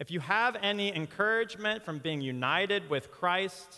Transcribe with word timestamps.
if 0.00 0.10
you 0.10 0.18
have 0.20 0.56
any 0.62 0.96
encouragement 0.96 1.84
from 1.84 1.98
being 1.98 2.22
united 2.22 2.88
with 2.88 3.12
Christ, 3.12 3.76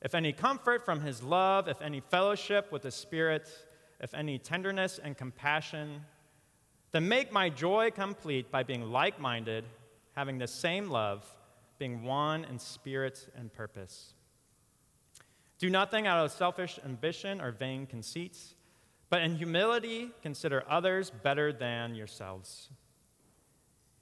if 0.00 0.14
any 0.14 0.32
comfort 0.32 0.84
from 0.84 1.00
his 1.00 1.20
love, 1.20 1.66
if 1.66 1.82
any 1.82 1.98
fellowship 1.98 2.70
with 2.70 2.82
the 2.82 2.92
Spirit, 2.92 3.50
if 4.00 4.14
any 4.14 4.38
tenderness 4.38 5.00
and 5.02 5.18
compassion, 5.18 6.02
then 6.92 7.08
make 7.08 7.32
my 7.32 7.48
joy 7.48 7.90
complete 7.90 8.52
by 8.52 8.62
being 8.62 8.92
like 8.92 9.18
minded, 9.18 9.64
having 10.14 10.38
the 10.38 10.46
same 10.46 10.88
love, 10.88 11.26
being 11.76 12.04
one 12.04 12.44
in 12.44 12.58
spirit 12.58 13.28
and 13.36 13.52
purpose. 13.52 14.14
Do 15.58 15.70
nothing 15.70 16.06
out 16.06 16.24
of 16.24 16.30
selfish 16.30 16.78
ambition 16.84 17.40
or 17.40 17.50
vain 17.50 17.86
conceits, 17.86 18.54
but 19.10 19.22
in 19.22 19.36
humility 19.36 20.10
consider 20.22 20.62
others 20.68 21.10
better 21.10 21.52
than 21.52 21.96
yourselves. 21.96 22.68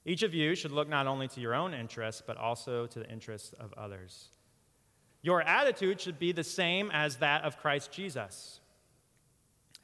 Each 0.05 0.23
of 0.23 0.33
you 0.33 0.55
should 0.55 0.71
look 0.71 0.89
not 0.89 1.07
only 1.07 1.27
to 1.29 1.39
your 1.39 1.53
own 1.53 1.73
interests, 1.73 2.23
but 2.25 2.37
also 2.37 2.87
to 2.87 2.99
the 2.99 3.09
interests 3.09 3.53
of 3.59 3.73
others. 3.73 4.29
Your 5.21 5.41
attitude 5.43 6.01
should 6.01 6.17
be 6.17 6.31
the 6.31 6.43
same 6.43 6.89
as 6.91 7.17
that 7.17 7.43
of 7.43 7.59
Christ 7.59 7.91
Jesus, 7.91 8.59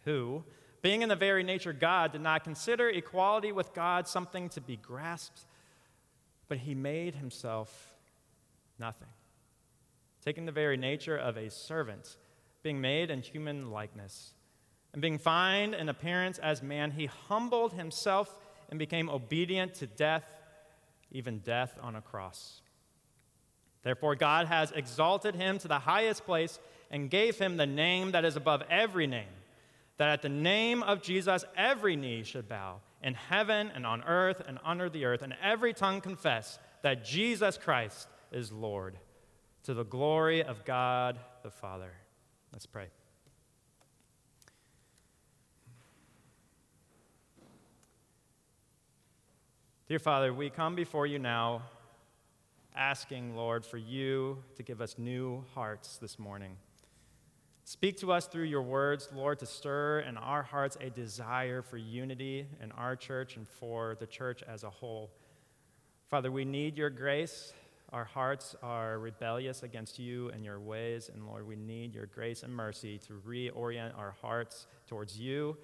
who, 0.05 0.43
being 0.81 1.03
in 1.03 1.09
the 1.09 1.15
very 1.15 1.43
nature 1.43 1.73
God, 1.73 2.11
did 2.11 2.21
not 2.21 2.43
consider 2.43 2.89
equality 2.89 3.51
with 3.51 3.73
God 3.73 4.07
something 4.07 4.49
to 4.49 4.61
be 4.61 4.77
grasped, 4.77 5.41
but 6.47 6.57
he 6.57 6.73
made 6.73 7.13
himself 7.13 7.93
nothing, 8.79 9.09
taking 10.25 10.45
the 10.45 10.51
very 10.51 10.77
nature 10.77 11.17
of 11.17 11.37
a 11.37 11.51
servant, 11.51 12.17
being 12.63 12.81
made 12.81 13.11
in 13.11 13.21
human 13.21 13.69
likeness. 13.69 14.33
And 14.93 15.01
being 15.01 15.19
found 15.19 15.75
in 15.75 15.89
appearance 15.89 16.39
as 16.39 16.63
man, 16.63 16.91
he 16.91 17.05
humbled 17.05 17.73
himself 17.73 18.39
and 18.69 18.79
became 18.79 19.09
obedient 19.09 19.73
to 19.75 19.87
death, 19.87 20.25
even 21.11 21.39
death 21.39 21.77
on 21.81 21.95
a 21.95 22.01
cross. 22.01 22.61
Therefore, 23.83 24.15
God 24.15 24.47
has 24.47 24.71
exalted 24.71 25.35
him 25.35 25.57
to 25.59 25.67
the 25.67 25.79
highest 25.79 26.25
place 26.25 26.59
and 26.91 27.09
gave 27.09 27.37
him 27.37 27.57
the 27.57 27.65
name 27.65 28.11
that 28.11 28.25
is 28.25 28.35
above 28.35 28.63
every 28.69 29.07
name, 29.07 29.25
that 29.97 30.09
at 30.09 30.21
the 30.21 30.29
name 30.29 30.83
of 30.83 31.01
Jesus 31.01 31.45
every 31.55 31.95
knee 31.95 32.23
should 32.23 32.49
bow, 32.49 32.81
in 33.01 33.13
heaven 33.13 33.71
and 33.73 33.85
on 33.85 34.03
earth 34.03 34.41
and 34.47 34.59
under 34.65 34.89
the 34.89 35.05
earth, 35.05 35.21
and 35.21 35.35
every 35.41 35.73
tongue 35.73 36.01
confess 36.01 36.59
that 36.81 37.05
Jesus 37.05 37.57
Christ 37.57 38.07
is 38.31 38.51
Lord, 38.51 38.97
to 39.63 39.73
the 39.73 39.85
glory 39.85 40.43
of 40.43 40.65
God 40.65 41.19
the 41.43 41.51
Father. 41.51 41.91
Let's 42.51 42.65
pray. 42.65 42.87
Dear 49.87 49.99
Father, 49.99 50.33
we 50.33 50.49
come 50.49 50.75
before 50.75 51.07
you 51.07 51.17
now 51.17 51.61
asking, 52.75 53.37
Lord, 53.37 53.65
for 53.65 53.77
you 53.77 54.43
to 54.57 54.63
give 54.63 54.81
us 54.81 54.97
new 54.97 55.45
hearts 55.53 55.97
this 55.97 56.19
morning. 56.19 56.57
Speak 57.63 57.95
to 57.99 58.11
us 58.11 58.27
through 58.27 58.43
your 58.43 58.63
words, 58.63 59.07
Lord, 59.15 59.39
to 59.39 59.45
stir 59.45 60.01
in 60.01 60.17
our 60.17 60.43
hearts 60.43 60.77
a 60.81 60.89
desire 60.89 61.61
for 61.61 61.77
unity 61.77 62.47
in 62.61 62.73
our 62.73 62.97
church 62.97 63.37
and 63.37 63.47
for 63.47 63.95
the 63.97 64.05
church 64.05 64.43
as 64.45 64.65
a 64.65 64.69
whole. 64.69 65.09
Father, 66.09 66.33
we 66.33 66.43
need 66.43 66.77
your 66.77 66.89
grace. 66.89 67.53
Our 67.93 68.03
hearts 68.03 68.57
are 68.61 68.99
rebellious 68.99 69.63
against 69.63 69.99
you 69.99 70.27
and 70.31 70.43
your 70.43 70.59
ways, 70.59 71.09
and 71.13 71.25
Lord, 71.25 71.47
we 71.47 71.55
need 71.55 71.95
your 71.95 72.07
grace 72.07 72.43
and 72.43 72.53
mercy 72.53 72.99
to 73.07 73.13
reorient 73.25 73.97
our 73.97 74.17
hearts 74.21 74.67
towards 74.85 75.17
you 75.17 75.55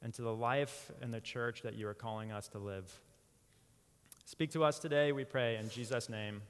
and 0.00 0.14
to 0.14 0.22
the 0.22 0.34
life 0.34 0.90
and 1.02 1.12
the 1.12 1.20
church 1.20 1.60
that 1.60 1.74
you 1.74 1.86
are 1.86 1.92
calling 1.92 2.32
us 2.32 2.48
to 2.48 2.58
live. 2.58 2.98
Speak 4.32 4.52
to 4.52 4.64
us 4.64 4.78
today, 4.78 5.12
we 5.12 5.24
pray. 5.24 5.58
In 5.58 5.68
Jesus' 5.68 6.08
name, 6.08 6.40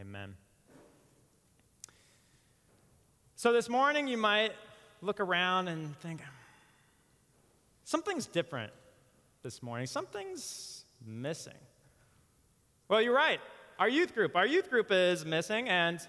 amen. 0.00 0.34
So, 3.36 3.52
this 3.52 3.68
morning, 3.68 4.08
you 4.08 4.16
might 4.16 4.54
look 5.02 5.20
around 5.20 5.68
and 5.68 5.96
think, 6.00 6.20
something's 7.84 8.26
different 8.26 8.72
this 9.44 9.62
morning. 9.62 9.86
Something's 9.86 10.84
missing. 11.06 11.54
Well, 12.88 13.00
you're 13.00 13.14
right. 13.14 13.38
Our 13.78 13.88
youth 13.88 14.16
group. 14.16 14.34
Our 14.34 14.46
youth 14.46 14.68
group 14.68 14.88
is 14.90 15.24
missing, 15.24 15.68
and 15.68 16.00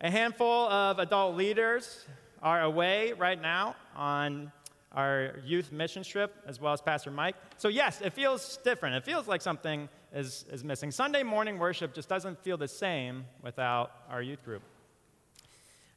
a 0.00 0.12
handful 0.12 0.68
of 0.68 1.00
adult 1.00 1.34
leaders 1.34 2.06
are 2.40 2.62
away 2.62 3.14
right 3.14 3.42
now 3.42 3.74
on 3.96 4.52
our 4.92 5.40
youth 5.44 5.72
mission 5.72 6.04
trip, 6.04 6.36
as 6.46 6.60
well 6.60 6.72
as 6.72 6.80
Pastor 6.80 7.10
Mike. 7.10 7.34
So, 7.56 7.66
yes, 7.66 8.00
it 8.00 8.12
feels 8.12 8.58
different. 8.58 8.94
It 8.94 9.04
feels 9.04 9.26
like 9.26 9.42
something 9.42 9.88
is, 10.12 10.44
is 10.50 10.64
missing. 10.64 10.90
Sunday 10.90 11.22
morning 11.22 11.58
worship 11.58 11.94
just 11.94 12.08
doesn't 12.08 12.42
feel 12.42 12.56
the 12.56 12.68
same 12.68 13.24
without 13.42 13.92
our 14.10 14.22
youth 14.22 14.44
group. 14.44 14.62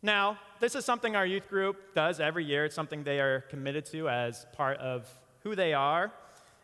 Now, 0.01 0.37
this 0.59 0.75
is 0.75 0.83
something 0.85 1.15
our 1.15 1.25
youth 1.25 1.49
group 1.49 1.95
does 1.95 2.19
every 2.19 2.43
year. 2.43 2.65
It's 2.65 2.75
something 2.75 3.03
they 3.03 3.19
are 3.19 3.41
committed 3.49 3.85
to 3.87 4.09
as 4.09 4.45
part 4.53 4.77
of 4.79 5.09
who 5.43 5.55
they 5.55 5.73
are. 5.73 6.11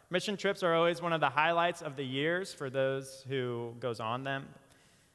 Mission 0.10 0.36
trips 0.36 0.64
are 0.64 0.74
always 0.74 1.02
one 1.02 1.14
of 1.14 1.22
the 1.22 1.30
highlights 1.30 1.82
of 1.82 1.96
the 1.96 2.04
years 2.04 2.54
for 2.54 2.70
those 2.70 3.24
who 3.30 3.74
goes 3.80 4.00
on 4.00 4.24
them. 4.24 4.48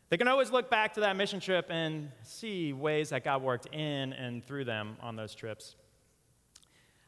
They 0.09 0.17
can 0.17 0.29
always 0.29 0.51
look 0.51 0.71
back 0.71 0.95
to 0.95 1.01
that 1.01 1.17
mission 1.17 1.41
trip 1.41 1.67
and 1.71 2.11
see 2.23 2.73
ways 2.73 3.11
that 3.11 3.25
God 3.25 3.43
worked 3.43 3.67
in 3.75 4.13
and 4.13 4.45
through 4.45 4.65
them 4.65 4.97
on 5.01 5.17
those 5.17 5.35
trips. 5.35 5.75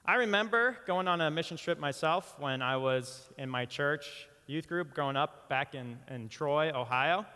I 0.05 0.17
remember 0.17 0.77
going 0.87 1.09
on 1.09 1.21
a 1.21 1.31
mission 1.31 1.57
trip 1.57 1.79
myself 1.79 2.35
when 2.39 2.63
I 2.63 2.77
was 2.77 3.29
in 3.39 3.49
my 3.49 3.65
church 3.65 4.29
youth 4.47 4.69
group 4.69 4.95
growing 4.95 5.17
up 5.17 5.49
back 5.49 5.75
in, 5.75 5.99
in 6.09 6.29
Troy, 6.29 6.71
Ohio. 6.73 7.27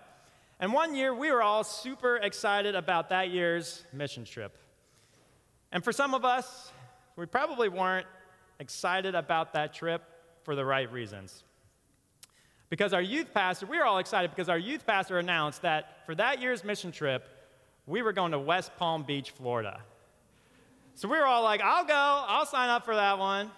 And 0.61 0.73
one 0.73 0.95
year, 0.95 1.15
we 1.15 1.33
were 1.33 1.43
all 1.43 1.65
super 1.65 2.17
excited 2.17 2.75
about 2.75 3.09
that 3.09 3.31
year's 3.31 3.85
mission 3.93 4.25
trip. 4.25 4.57
And 5.73 5.83
for 5.83 5.93
some 5.93 6.15
of 6.15 6.25
us, 6.25 6.71
we 7.17 7.27
probably 7.27 7.69
weren't 7.69 8.07
excited 8.59 9.15
about 9.15 9.55
that 9.55 9.73
trip 9.73 10.03
for 10.45 10.55
the 10.55 10.65
right 10.65 10.91
reasons. 10.93 11.45
Because 12.69 12.93
our 12.93 13.03
youth 13.03 13.33
pastor, 13.35 13.67
we 13.67 13.79
were 13.79 13.85
all 13.85 13.99
excited 13.99 14.31
because 14.31 14.49
our 14.49 14.59
youth 14.59 14.87
pastor 14.87 15.19
announced 15.19 15.63
that 15.63 16.07
for 16.07 16.15
that 16.15 16.41
year's 16.41 16.63
mission 16.63 16.93
trip, 16.93 17.27
we 17.87 18.03
were 18.03 18.13
going 18.13 18.33
to 18.33 18.39
West 18.39 18.71
Palm 18.77 19.03
Beach, 19.03 19.31
Florida. 19.31 19.81
So 20.95 21.09
we 21.09 21.17
were 21.17 21.27
all 21.27 21.43
like, 21.43 21.61
I'll 21.63 21.85
go, 21.85 21.95
I'll 21.95 22.47
sign 22.47 22.69
up 22.69 22.85
for 22.85 22.95
that 22.95 23.19
one. 23.19 23.51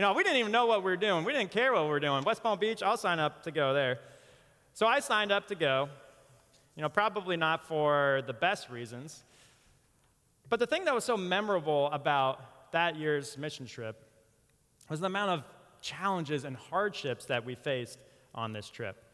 You 0.00 0.06
know, 0.06 0.14
we 0.14 0.22
didn't 0.22 0.38
even 0.38 0.50
know 0.50 0.64
what 0.64 0.82
we 0.82 0.90
were 0.90 0.96
doing. 0.96 1.26
We 1.26 1.34
didn't 1.34 1.50
care 1.50 1.74
what 1.74 1.82
we 1.82 1.90
were 1.90 2.00
doing. 2.00 2.24
West 2.24 2.42
Palm 2.42 2.58
Beach, 2.58 2.82
I'll 2.82 2.96
sign 2.96 3.18
up 3.18 3.42
to 3.42 3.50
go 3.50 3.74
there. 3.74 3.98
So 4.72 4.86
I 4.86 4.98
signed 4.98 5.30
up 5.30 5.46
to 5.48 5.54
go. 5.54 5.90
You 6.74 6.80
know, 6.80 6.88
probably 6.88 7.36
not 7.36 7.68
for 7.68 8.22
the 8.26 8.32
best 8.32 8.70
reasons. 8.70 9.24
But 10.48 10.58
the 10.58 10.66
thing 10.66 10.86
that 10.86 10.94
was 10.94 11.04
so 11.04 11.18
memorable 11.18 11.90
about 11.92 12.72
that 12.72 12.96
year's 12.96 13.36
mission 13.36 13.66
trip 13.66 14.02
was 14.88 15.00
the 15.00 15.06
amount 15.06 15.32
of 15.32 15.44
challenges 15.82 16.44
and 16.44 16.56
hardships 16.56 17.26
that 17.26 17.44
we 17.44 17.54
faced 17.54 17.98
on 18.34 18.54
this 18.54 18.70
trip. 18.70 19.04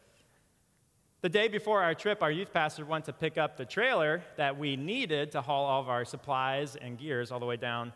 The 1.19 1.27
day 1.27 1.49
before 1.49 1.83
our 1.83 1.95
trip, 1.95 2.23
our 2.23 2.31
youth 2.31 2.53
pastor 2.53 2.85
went 2.85 3.03
to 3.07 3.11
pick 3.11 3.37
up 3.37 3.57
the 3.57 3.65
trailer 3.65 4.23
that 4.37 4.57
we 4.57 4.77
needed 4.77 5.33
to 5.33 5.41
haul 5.41 5.65
all 5.65 5.81
of 5.81 5.89
our 5.89 6.05
supplies 6.05 6.77
and 6.77 6.97
gears 6.97 7.29
all 7.29 7.41
the 7.41 7.45
way 7.45 7.57
down 7.57 7.91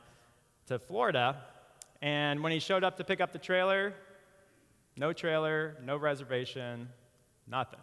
to 0.65 0.77
Florida. 0.77 1.41
And 2.01 2.41
when 2.41 2.51
he 2.51 2.59
showed 2.59 2.83
up 2.83 2.97
to 2.97 3.03
pick 3.03 3.21
up 3.21 3.31
the 3.31 3.39
trailer, 3.39 3.93
no 4.97 5.13
trailer, 5.13 5.77
no 5.83 5.97
reservation, 5.97 6.89
nothing. 7.47 7.79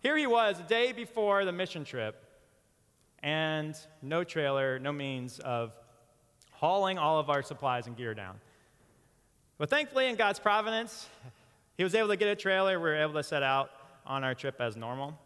Here 0.00 0.16
he 0.16 0.26
was, 0.26 0.60
a 0.60 0.64
day 0.64 0.92
before 0.92 1.44
the 1.44 1.52
mission 1.52 1.84
trip, 1.84 2.22
and 3.22 3.76
no 4.02 4.24
trailer, 4.24 4.78
no 4.78 4.92
means 4.92 5.38
of 5.38 5.72
hauling 6.50 6.98
all 6.98 7.18
of 7.18 7.30
our 7.30 7.42
supplies 7.42 7.86
and 7.86 7.96
gear 7.96 8.14
down. 8.14 8.40
But 9.58 9.70
thankfully, 9.70 10.08
in 10.08 10.16
God's 10.16 10.38
providence, 10.38 11.08
he 11.76 11.84
was 11.84 11.94
able 11.94 12.08
to 12.08 12.16
get 12.16 12.28
a 12.28 12.36
trailer. 12.36 12.78
We 12.78 12.90
were 12.90 12.96
able 12.96 13.14
to 13.14 13.22
set 13.22 13.42
out 13.42 13.70
on 14.04 14.24
our 14.24 14.34
trip 14.34 14.60
as 14.60 14.76
normal. 14.76 15.18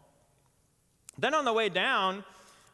Then 1.17 1.33
on 1.33 1.43
the 1.43 1.53
way 1.53 1.69
down, 1.69 2.23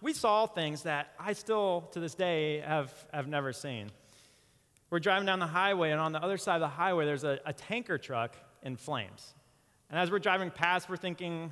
we 0.01 0.13
saw 0.13 0.45
things 0.45 0.83
that 0.83 1.13
I 1.17 1.31
still, 1.33 1.89
to 1.93 1.99
this 1.99 2.15
day, 2.15 2.59
have, 2.59 2.93
have 3.13 3.27
never 3.27 3.53
seen. 3.53 3.89
We're 4.93 4.99
driving 4.99 5.25
down 5.25 5.39
the 5.39 5.47
highway, 5.47 5.89
and 5.89 5.99
on 5.99 6.11
the 6.11 6.21
other 6.21 6.37
side 6.37 6.53
of 6.53 6.61
the 6.61 6.67
highway, 6.67 7.07
there's 7.07 7.23
a, 7.23 7.39
a 7.47 7.51
tanker 7.51 7.97
truck 7.97 8.35
in 8.61 8.75
flames. 8.75 9.33
And 9.89 9.99
as 9.99 10.11
we're 10.11 10.19
driving 10.19 10.51
past, 10.51 10.87
we're 10.87 10.97
thinking, 10.97 11.51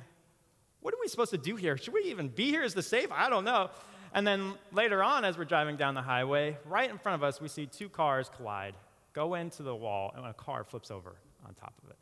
what 0.78 0.94
are 0.94 0.96
we 1.00 1.08
supposed 1.08 1.32
to 1.32 1.38
do 1.38 1.56
here? 1.56 1.76
Should 1.76 1.92
we 1.92 2.02
even 2.02 2.28
be 2.28 2.50
here? 2.50 2.62
Is 2.62 2.72
this 2.72 2.86
safe? 2.86 3.08
I 3.10 3.28
don't 3.28 3.42
know. 3.42 3.70
And 4.14 4.24
then 4.24 4.52
later 4.70 5.02
on, 5.02 5.24
as 5.24 5.36
we're 5.36 5.44
driving 5.44 5.76
down 5.76 5.94
the 5.94 6.02
highway, 6.02 6.56
right 6.66 6.88
in 6.88 6.98
front 6.98 7.16
of 7.16 7.24
us, 7.24 7.40
we 7.40 7.48
see 7.48 7.66
two 7.66 7.88
cars 7.88 8.30
collide, 8.36 8.76
go 9.12 9.34
into 9.34 9.64
the 9.64 9.74
wall, 9.74 10.14
and 10.16 10.24
a 10.24 10.34
car 10.34 10.62
flips 10.62 10.92
over 10.92 11.16
on 11.44 11.52
top 11.54 11.74
of 11.82 11.90
it. 11.90 11.96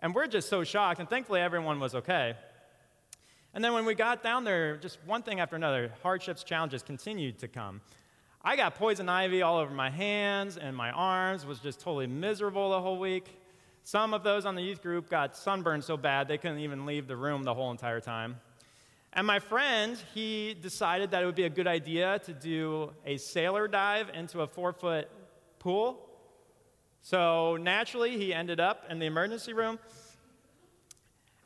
And 0.00 0.12
we're 0.12 0.26
just 0.26 0.48
so 0.48 0.64
shocked, 0.64 0.98
and 0.98 1.08
thankfully 1.08 1.42
everyone 1.42 1.78
was 1.78 1.94
okay. 1.94 2.34
And 3.54 3.62
then 3.62 3.72
when 3.72 3.84
we 3.84 3.94
got 3.94 4.24
down 4.24 4.42
there, 4.42 4.78
just 4.78 4.98
one 5.06 5.22
thing 5.22 5.38
after 5.38 5.54
another, 5.54 5.92
hardships, 6.02 6.42
challenges 6.42 6.82
continued 6.82 7.38
to 7.38 7.46
come. 7.46 7.82
I 8.42 8.56
got 8.56 8.76
poison 8.76 9.08
ivy 9.10 9.42
all 9.42 9.58
over 9.58 9.74
my 9.74 9.90
hands 9.90 10.56
and 10.56 10.74
my 10.74 10.90
arms, 10.92 11.44
was 11.44 11.58
just 11.58 11.80
totally 11.80 12.06
miserable 12.06 12.70
the 12.70 12.80
whole 12.80 12.98
week. 12.98 13.38
Some 13.82 14.14
of 14.14 14.22
those 14.22 14.46
on 14.46 14.54
the 14.54 14.62
youth 14.62 14.82
group 14.82 15.10
got 15.10 15.36
sunburned 15.36 15.84
so 15.84 15.98
bad 15.98 16.26
they 16.26 16.38
couldn't 16.38 16.60
even 16.60 16.86
leave 16.86 17.06
the 17.06 17.16
room 17.16 17.42
the 17.42 17.52
whole 17.52 17.70
entire 17.70 18.00
time. 18.00 18.40
And 19.12 19.26
my 19.26 19.40
friend, 19.40 19.98
he 20.14 20.54
decided 20.54 21.10
that 21.10 21.22
it 21.22 21.26
would 21.26 21.34
be 21.34 21.44
a 21.44 21.50
good 21.50 21.66
idea 21.66 22.18
to 22.20 22.32
do 22.32 22.92
a 23.04 23.18
sailor 23.18 23.68
dive 23.68 24.08
into 24.14 24.40
a 24.40 24.46
four 24.46 24.72
foot 24.72 25.10
pool. 25.58 26.08
So 27.02 27.58
naturally, 27.58 28.16
he 28.16 28.32
ended 28.32 28.58
up 28.58 28.86
in 28.88 29.00
the 29.00 29.06
emergency 29.06 29.52
room. 29.52 29.78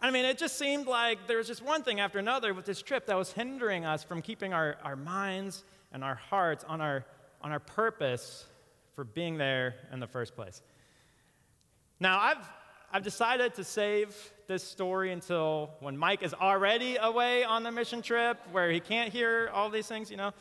I 0.01 0.13
mean, 0.13 0.27
it 0.27 0.39
just 0.39 0.59
seemed 0.59 0.87
like 0.87 1.27
there 1.27 1.39
was 1.39 1.47
just 1.49 1.63
one 1.63 1.83
thing 1.83 1.99
after 1.99 2.19
another 2.21 2.55
with 2.55 2.67
this 2.67 2.83
trip 2.83 3.07
that 3.07 3.17
was 3.17 3.33
hindering 3.33 3.85
us 3.85 4.05
from 4.05 4.23
keeping 4.23 4.53
our, 4.53 4.77
our 4.85 4.97
minds 4.97 5.65
and 5.95 6.05
our 6.05 6.17
hearts 6.17 6.65
on 6.69 6.83
our, 6.83 7.07
on 7.41 7.53
our 7.53 7.61
purpose 7.61 8.45
for 8.95 9.05
being 9.05 9.39
there 9.39 9.77
in 9.93 10.01
the 10.01 10.07
first 10.07 10.35
place. 10.35 10.61
Now, 12.01 12.21
I've, 12.21 12.51
I've 12.93 13.03
decided 13.03 13.55
to 13.55 13.65
save 13.65 14.15
this 14.49 14.63
story 14.63 15.13
until 15.13 15.71
when 15.81 15.97
Mike 15.97 16.23
is 16.23 16.35
already 16.35 16.97
away 16.97 17.45
on 17.45 17.63
the 17.63 17.73
mission 17.73 18.03
trip 18.03 18.39
where 18.53 18.71
he 18.71 18.81
can't 18.81 19.11
hear 19.11 19.51
all 19.55 19.71
these 19.71 19.87
things, 19.87 20.11
you 20.11 20.17
know. 20.17 20.33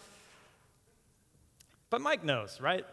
But 1.90 2.02
Mike 2.02 2.24
knows, 2.24 2.60
right? 2.60 2.86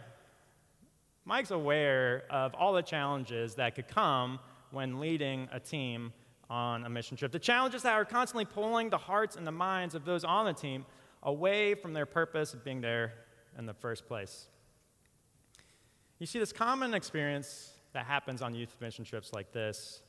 Mike's 1.24 1.50
aware 1.50 2.24
of 2.30 2.54
all 2.54 2.74
the 2.74 2.82
challenges 2.82 3.54
that 3.54 3.74
could 3.74 3.88
come 3.88 4.38
when 4.70 5.00
leading 5.00 5.48
a 5.50 5.58
team 5.58 6.12
on 6.50 6.84
a 6.84 6.90
mission 6.90 7.16
trip. 7.16 7.32
The 7.32 7.38
challenges 7.38 7.82
that 7.82 7.94
are 7.94 8.04
constantly 8.04 8.44
pulling 8.44 8.90
the 8.90 8.98
hearts 8.98 9.36
and 9.36 9.46
the 9.46 9.52
minds 9.52 9.94
of 9.94 10.04
those 10.04 10.24
on 10.24 10.44
the 10.44 10.52
team 10.52 10.84
away 11.22 11.74
from 11.74 11.92
their 11.92 12.06
purpose 12.06 12.54
of 12.54 12.64
being 12.64 12.80
there 12.80 13.12
in 13.58 13.66
the 13.66 13.74
first 13.74 14.06
place. 14.06 14.46
You 16.18 16.26
see, 16.26 16.38
this 16.38 16.52
common 16.52 16.94
experience 16.94 17.72
that 17.92 18.06
happens 18.06 18.42
on 18.42 18.54
youth 18.54 18.76
mission 18.80 19.04
trips 19.04 19.32
like 19.32 19.52
this 19.52 20.02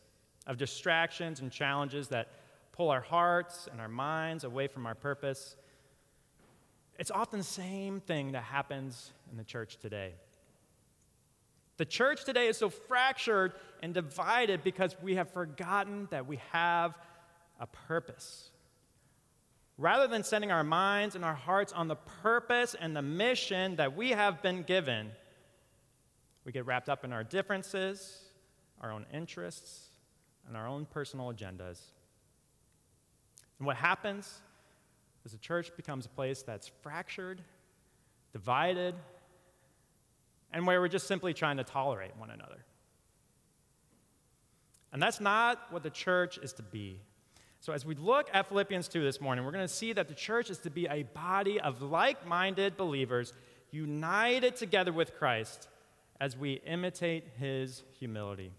of 0.47 0.57
distractions 0.57 1.39
and 1.39 1.51
challenges 1.51 2.07
that 2.09 2.27
pull 2.71 2.89
our 2.89 3.01
hearts 3.01 3.67
and 3.71 3.79
our 3.79 3.87
minds 3.87 4.43
away 4.43 4.67
from 4.67 4.85
our 4.85 4.95
purpose. 4.95 5.55
It's 6.97 7.11
often 7.11 7.39
the 7.39 7.45
same 7.45 7.99
thing 7.99 8.31
that 8.33 8.43
happens 8.43 9.11
in 9.31 9.37
the 9.37 9.43
church 9.43 9.77
today. 9.77 10.13
The 11.77 11.85
church 11.85 12.25
today 12.25 12.47
is 12.47 12.57
so 12.57 12.69
fractured 12.69 13.53
and 13.81 13.93
divided 13.93 14.63
because 14.63 14.95
we 15.01 15.15
have 15.15 15.31
forgotten 15.31 16.07
that 16.11 16.27
we 16.27 16.39
have 16.51 16.95
a 17.59 17.65
purpose. 17.67 18.50
Rather 19.77 20.07
than 20.07 20.23
setting 20.23 20.51
our 20.51 20.63
minds 20.63 21.15
and 21.15 21.25
our 21.25 21.33
hearts 21.33 21.73
on 21.73 21.87
the 21.87 21.95
purpose 21.95 22.75
and 22.79 22.95
the 22.95 23.01
mission 23.01 23.75
that 23.77 23.95
we 23.95 24.11
have 24.11 24.41
been 24.41 24.63
given, 24.63 25.11
we 26.45 26.51
get 26.51 26.65
wrapped 26.65 26.89
up 26.89 27.03
in 27.03 27.13
our 27.13 27.23
differences, 27.23 28.19
our 28.79 28.91
own 28.91 29.05
interests, 29.13 29.89
and 30.47 30.55
our 30.57 30.67
own 30.67 30.85
personal 30.85 31.31
agendas. 31.33 31.79
And 33.59 33.65
what 33.65 33.77
happens 33.77 34.41
is 35.25 35.31
the 35.31 35.37
church 35.37 35.71
becomes 35.75 36.05
a 36.05 36.09
place 36.09 36.41
that's 36.41 36.71
fractured, 36.81 37.41
divided, 38.33 38.95
and 40.51 40.65
where 40.65 40.81
we're 40.81 40.87
just 40.87 41.07
simply 41.07 41.33
trying 41.33 41.57
to 41.57 41.63
tolerate 41.63 42.15
one 42.17 42.29
another. 42.29 42.65
And 44.91 45.01
that's 45.01 45.21
not 45.21 45.71
what 45.71 45.83
the 45.83 45.89
church 45.89 46.37
is 46.39 46.53
to 46.53 46.63
be. 46.63 46.99
So, 47.61 47.73
as 47.73 47.85
we 47.85 47.93
look 47.93 48.27
at 48.33 48.47
Philippians 48.47 48.87
2 48.87 49.03
this 49.03 49.21
morning, 49.21 49.45
we're 49.45 49.51
going 49.51 49.67
to 49.67 49.71
see 49.71 49.93
that 49.93 50.07
the 50.07 50.15
church 50.15 50.49
is 50.49 50.57
to 50.59 50.71
be 50.71 50.87
a 50.87 51.03
body 51.03 51.61
of 51.61 51.83
like 51.83 52.25
minded 52.25 52.75
believers 52.75 53.33
united 53.69 54.55
together 54.55 54.91
with 54.91 55.15
Christ 55.15 55.67
as 56.19 56.35
we 56.35 56.53
imitate 56.65 57.27
his 57.37 57.83
humility. 57.99 58.51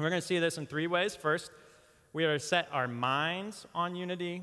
We're 0.00 0.10
going 0.10 0.20
to 0.20 0.26
see 0.26 0.40
this 0.40 0.58
in 0.58 0.66
three 0.66 0.88
ways. 0.88 1.14
First, 1.14 1.52
we 2.12 2.24
are 2.24 2.38
to 2.38 2.44
set 2.44 2.66
our 2.72 2.88
minds 2.88 3.68
on 3.72 3.94
unity. 3.94 4.42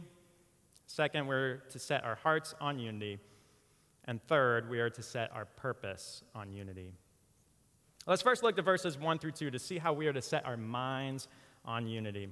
Second, 0.88 1.28
we're 1.28 1.58
to 1.72 1.78
set 1.78 2.06
our 2.06 2.16
hearts 2.16 2.56
on 2.62 2.80
unity. 2.80 3.20
And 4.06 4.26
third, 4.26 4.70
we 4.70 4.80
are 4.80 4.90
to 4.90 5.04
set 5.04 5.34
our 5.34 5.44
purpose 5.44 6.24
on 6.34 6.54
unity. 6.54 6.94
Let's 8.08 8.22
first 8.22 8.42
look 8.42 8.58
at 8.58 8.64
verses 8.64 8.98
1 8.98 9.20
through 9.20 9.32
2 9.32 9.52
to 9.52 9.60
see 9.60 9.80
how 9.80 9.92
we 9.92 10.08
are 10.08 10.14
to 10.14 10.22
set 10.22 10.46
our 10.46 10.56
minds 10.56 11.28
on 11.66 11.88
unity. 11.88 12.30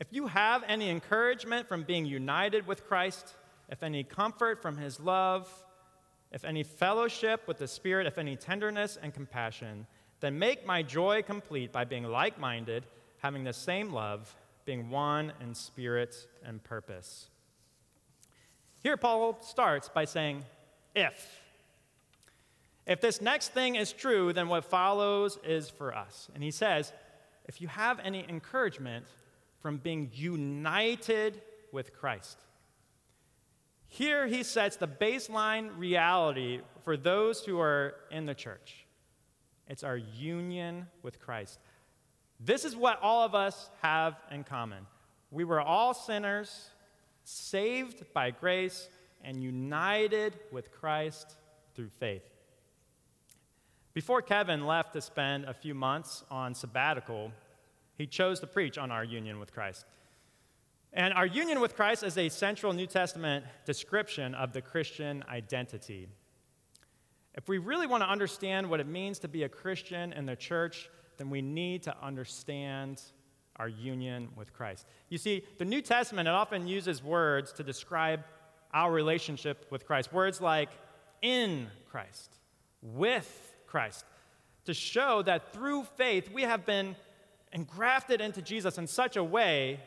If 0.00 0.08
you 0.12 0.28
have 0.28 0.64
any 0.66 0.88
encouragement 0.88 1.68
from 1.68 1.82
being 1.82 2.06
united 2.06 2.66
with 2.66 2.86
Christ, 2.86 3.36
if 3.68 3.82
any 3.82 4.02
comfort 4.02 4.62
from 4.62 4.78
his 4.78 4.98
love, 4.98 5.48
if 6.32 6.42
any 6.42 6.62
fellowship 6.62 7.46
with 7.46 7.58
the 7.58 7.68
Spirit, 7.68 8.06
if 8.06 8.16
any 8.16 8.34
tenderness 8.34 8.98
and 9.00 9.12
compassion, 9.12 9.86
then 10.20 10.38
make 10.38 10.64
my 10.64 10.82
joy 10.82 11.22
complete 11.22 11.70
by 11.70 11.84
being 11.84 12.04
like 12.04 12.38
minded, 12.40 12.86
having 13.18 13.44
the 13.44 13.52
same 13.52 13.92
love, 13.92 14.34
being 14.64 14.88
one 14.88 15.32
in 15.42 15.54
spirit 15.54 16.26
and 16.44 16.62
purpose. 16.64 17.28
Here, 18.82 18.96
Paul 18.96 19.38
starts 19.42 19.90
by 19.90 20.06
saying, 20.06 20.44
if. 20.94 21.40
If 22.86 23.00
this 23.00 23.20
next 23.20 23.48
thing 23.48 23.74
is 23.74 23.92
true, 23.92 24.32
then 24.32 24.48
what 24.48 24.64
follows 24.64 25.38
is 25.44 25.68
for 25.68 25.94
us. 25.94 26.28
And 26.34 26.42
he 26.42 26.50
says, 26.50 26.92
if 27.46 27.60
you 27.60 27.68
have 27.68 28.00
any 28.00 28.24
encouragement 28.28 29.04
from 29.60 29.76
being 29.78 30.10
united 30.12 31.40
with 31.72 31.94
Christ. 31.94 32.38
Here 33.86 34.26
he 34.26 34.42
sets 34.42 34.76
the 34.76 34.88
baseline 34.88 35.76
reality 35.76 36.60
for 36.82 36.96
those 36.96 37.44
who 37.44 37.60
are 37.60 37.94
in 38.10 38.26
the 38.26 38.34
church 38.34 38.86
it's 39.70 39.84
our 39.84 39.96
union 39.96 40.88
with 41.02 41.20
Christ. 41.20 41.60
This 42.40 42.64
is 42.64 42.74
what 42.74 43.00
all 43.00 43.24
of 43.24 43.36
us 43.36 43.70
have 43.82 44.16
in 44.32 44.42
common. 44.42 44.84
We 45.30 45.44
were 45.44 45.60
all 45.60 45.94
sinners, 45.94 46.70
saved 47.22 48.02
by 48.12 48.32
grace, 48.32 48.88
and 49.22 49.40
united 49.40 50.40
with 50.50 50.72
Christ 50.72 51.36
through 51.76 51.90
faith. 52.00 52.24
Before 53.94 54.22
Kevin 54.22 54.66
left 54.66 54.92
to 54.94 55.00
spend 55.00 55.44
a 55.44 55.54
few 55.54 55.74
months 55.74 56.24
on 56.32 56.54
sabbatical, 56.56 57.30
he 58.00 58.06
chose 58.06 58.40
to 58.40 58.46
preach 58.46 58.78
on 58.78 58.90
our 58.90 59.04
union 59.04 59.38
with 59.38 59.52
Christ. 59.52 59.84
And 60.94 61.12
our 61.12 61.26
union 61.26 61.60
with 61.60 61.76
Christ 61.76 62.02
is 62.02 62.16
a 62.16 62.30
central 62.30 62.72
New 62.72 62.86
Testament 62.86 63.44
description 63.66 64.34
of 64.34 64.54
the 64.54 64.62
Christian 64.62 65.22
identity. 65.28 66.08
If 67.34 67.46
we 67.46 67.58
really 67.58 67.86
want 67.86 68.02
to 68.02 68.08
understand 68.08 68.70
what 68.70 68.80
it 68.80 68.86
means 68.86 69.18
to 69.18 69.28
be 69.28 69.42
a 69.42 69.50
Christian 69.50 70.14
in 70.14 70.24
the 70.24 70.34
church, 70.34 70.88
then 71.18 71.28
we 71.28 71.42
need 71.42 71.82
to 71.82 71.94
understand 72.02 73.02
our 73.56 73.68
union 73.68 74.30
with 74.34 74.54
Christ. 74.54 74.86
You 75.10 75.18
see, 75.18 75.44
the 75.58 75.66
New 75.66 75.82
Testament 75.82 76.26
it 76.26 76.32
often 76.32 76.66
uses 76.66 77.04
words 77.04 77.52
to 77.52 77.62
describe 77.62 78.24
our 78.72 78.90
relationship 78.90 79.66
with 79.68 79.86
Christ. 79.86 80.10
Words 80.10 80.40
like 80.40 80.70
in 81.20 81.66
Christ, 81.90 82.38
with 82.80 83.54
Christ, 83.66 84.06
to 84.64 84.72
show 84.72 85.20
that 85.20 85.52
through 85.52 85.84
faith 85.98 86.30
we 86.32 86.42
have 86.42 86.64
been 86.64 86.96
engrafted 87.52 88.20
into 88.20 88.42
Jesus 88.42 88.78
in 88.78 88.86
such 88.86 89.16
a 89.16 89.24
way 89.24 89.80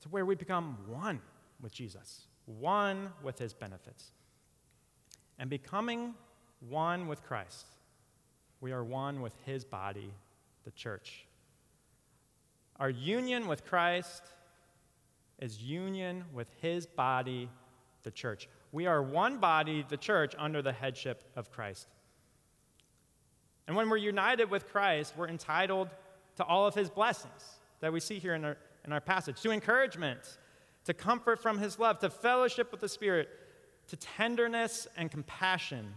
to 0.00 0.08
where 0.08 0.24
we 0.24 0.34
become 0.34 0.78
one 0.86 1.20
with 1.60 1.72
Jesus, 1.72 2.26
one 2.46 3.12
with 3.22 3.38
his 3.38 3.52
benefits. 3.52 4.12
And 5.38 5.50
becoming 5.50 6.14
one 6.68 7.08
with 7.08 7.22
Christ, 7.24 7.66
we 8.60 8.72
are 8.72 8.84
one 8.84 9.20
with 9.20 9.34
his 9.44 9.64
body, 9.64 10.12
the 10.64 10.70
church. 10.70 11.26
Our 12.78 12.90
union 12.90 13.46
with 13.46 13.66
Christ 13.66 14.22
is 15.38 15.62
union 15.62 16.24
with 16.32 16.50
his 16.60 16.86
body, 16.86 17.48
the 18.02 18.10
church. 18.10 18.48
We 18.72 18.86
are 18.86 19.02
one 19.02 19.38
body, 19.38 19.84
the 19.88 19.96
church, 19.96 20.34
under 20.38 20.62
the 20.62 20.72
headship 20.72 21.24
of 21.36 21.50
Christ. 21.50 21.88
And 23.66 23.76
when 23.76 23.88
we're 23.88 23.96
united 23.98 24.50
with 24.50 24.68
Christ, 24.68 25.14
we're 25.16 25.28
entitled 25.28 25.88
to 26.40 26.46
all 26.46 26.66
of 26.66 26.74
his 26.74 26.88
blessings 26.88 27.60
that 27.80 27.92
we 27.92 28.00
see 28.00 28.18
here 28.18 28.34
in 28.34 28.46
our, 28.46 28.56
in 28.86 28.92
our 28.94 29.00
passage 29.00 29.42
to 29.42 29.50
encouragement, 29.50 30.38
to 30.86 30.94
comfort 30.94 31.38
from 31.42 31.58
his 31.58 31.78
love, 31.78 31.98
to 31.98 32.08
fellowship 32.08 32.72
with 32.72 32.80
the 32.80 32.88
Spirit, 32.88 33.28
to 33.88 33.96
tenderness 33.96 34.88
and 34.96 35.10
compassion. 35.10 35.92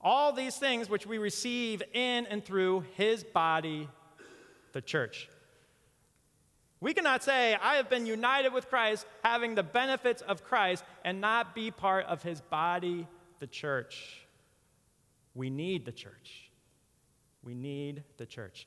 All 0.00 0.32
these 0.32 0.54
things 0.56 0.88
which 0.88 1.04
we 1.04 1.18
receive 1.18 1.82
in 1.94 2.26
and 2.26 2.44
through 2.44 2.84
his 2.94 3.24
body, 3.24 3.88
the 4.72 4.80
church. 4.80 5.28
We 6.80 6.94
cannot 6.94 7.24
say, 7.24 7.56
I 7.60 7.74
have 7.74 7.90
been 7.90 8.06
united 8.06 8.52
with 8.52 8.68
Christ, 8.68 9.04
having 9.24 9.56
the 9.56 9.64
benefits 9.64 10.22
of 10.22 10.44
Christ, 10.44 10.84
and 11.04 11.20
not 11.20 11.56
be 11.56 11.72
part 11.72 12.06
of 12.06 12.22
his 12.22 12.40
body, 12.40 13.08
the 13.40 13.48
church. 13.48 14.24
We 15.34 15.50
need 15.50 15.84
the 15.86 15.92
church. 15.92 16.45
We 17.46 17.54
need 17.54 18.02
the 18.18 18.26
church. 18.26 18.66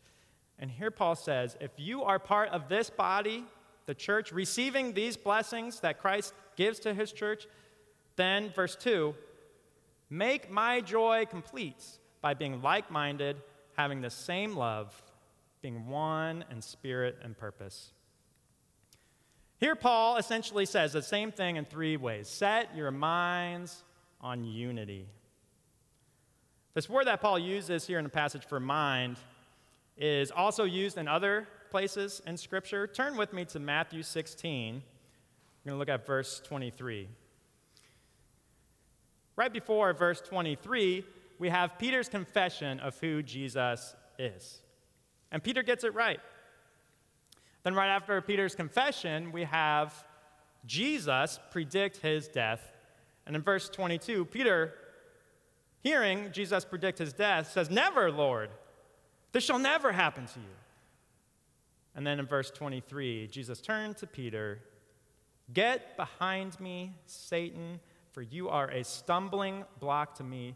And 0.57 0.71
here 0.71 0.89
Paul 0.89 1.15
says 1.15 1.57
if 1.59 1.71
you 1.77 2.03
are 2.03 2.17
part 2.17 2.49
of 2.49 2.69
this 2.69 2.89
body, 2.89 3.45
the 3.85 3.93
church, 3.93 4.31
receiving 4.31 4.93
these 4.93 5.17
blessings 5.17 5.81
that 5.81 5.99
Christ 5.99 6.33
gives 6.55 6.79
to 6.79 6.93
his 6.93 7.11
church, 7.11 7.45
then, 8.15 8.51
verse 8.51 8.75
2, 8.75 9.15
make 10.09 10.51
my 10.51 10.81
joy 10.81 11.25
complete 11.29 11.83
by 12.21 12.33
being 12.33 12.61
like 12.61 12.91
minded, 12.91 13.37
having 13.75 14.01
the 14.01 14.09
same 14.09 14.55
love, 14.55 15.01
being 15.61 15.87
one 15.87 16.45
in 16.51 16.61
spirit 16.61 17.17
and 17.23 17.37
purpose. 17.37 17.91
Here, 19.59 19.75
Paul 19.75 20.17
essentially 20.17 20.65
says 20.65 20.93
the 20.93 21.01
same 21.01 21.31
thing 21.31 21.57
in 21.57 21.65
three 21.65 21.97
ways 21.97 22.29
set 22.29 22.75
your 22.75 22.91
minds 22.91 23.83
on 24.21 24.43
unity. 24.43 25.07
This 26.75 26.87
word 26.87 27.07
that 27.07 27.19
Paul 27.19 27.39
uses 27.39 27.87
here 27.87 27.97
in 27.97 28.03
the 28.03 28.09
passage 28.09 28.45
for 28.45 28.59
mind 28.59 29.17
is 29.97 30.29
also 30.29 30.65
used 30.65 30.99
in 30.99 31.07
other 31.07 31.47
places 31.71 32.21
in 32.27 32.37
Scripture. 32.37 32.85
Turn 32.85 33.17
with 33.17 33.33
me 33.33 33.43
to 33.45 33.59
Matthew 33.59 34.03
16. 34.03 34.75
We're 34.75 35.69
going 35.69 35.75
to 35.75 35.79
look 35.79 35.89
at 35.89 36.05
verse 36.05 36.39
23. 36.45 37.07
Right 39.35 39.51
before 39.51 39.93
verse 39.93 40.21
23, 40.21 41.03
we 41.39 41.49
have 41.49 41.79
Peter's 41.79 42.07
confession 42.07 42.79
of 42.81 42.99
who 42.99 43.23
Jesus 43.23 43.95
is. 44.19 44.61
And 45.31 45.43
Peter 45.43 45.63
gets 45.63 45.83
it 45.83 45.95
right. 45.95 46.19
Then, 47.63 47.73
right 47.73 47.89
after 47.89 48.21
Peter's 48.21 48.53
confession, 48.53 49.31
we 49.31 49.43
have 49.43 50.05
Jesus 50.65 51.39
predict 51.51 51.97
his 51.97 52.27
death. 52.27 52.71
And 53.25 53.35
in 53.35 53.41
verse 53.41 53.69
22, 53.69 54.25
Peter, 54.25 54.73
hearing 55.81 56.31
Jesus 56.31 56.65
predict 56.65 56.99
his 56.99 57.13
death, 57.13 57.51
says, 57.51 57.69
Never, 57.69 58.11
Lord. 58.11 58.49
This 59.31 59.43
shall 59.43 59.59
never 59.59 59.91
happen 59.91 60.25
to 60.25 60.39
you. 60.39 60.55
And 61.95 62.05
then 62.05 62.19
in 62.19 62.25
verse 62.25 62.49
23, 62.49 63.27
Jesus 63.27 63.61
turned 63.61 63.97
to 63.97 64.07
Peter 64.07 64.59
Get 65.51 65.97
behind 65.97 66.59
me, 66.59 66.93
Satan, 67.05 67.79
for 68.11 68.21
you 68.21 68.49
are 68.49 68.69
a 68.69 68.83
stumbling 68.83 69.65
block 69.79 70.15
to 70.15 70.23
me. 70.23 70.55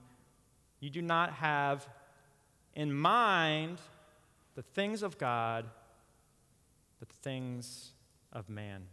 You 0.79 0.89
do 0.91 1.01
not 1.01 1.33
have 1.33 1.87
in 2.75 2.93
mind 2.93 3.79
the 4.55 4.61
things 4.61 5.01
of 5.01 5.17
God 5.17 5.65
but 7.03 7.09
the 7.09 7.21
things 7.21 7.91
of 8.31 8.47
man. 8.47 8.83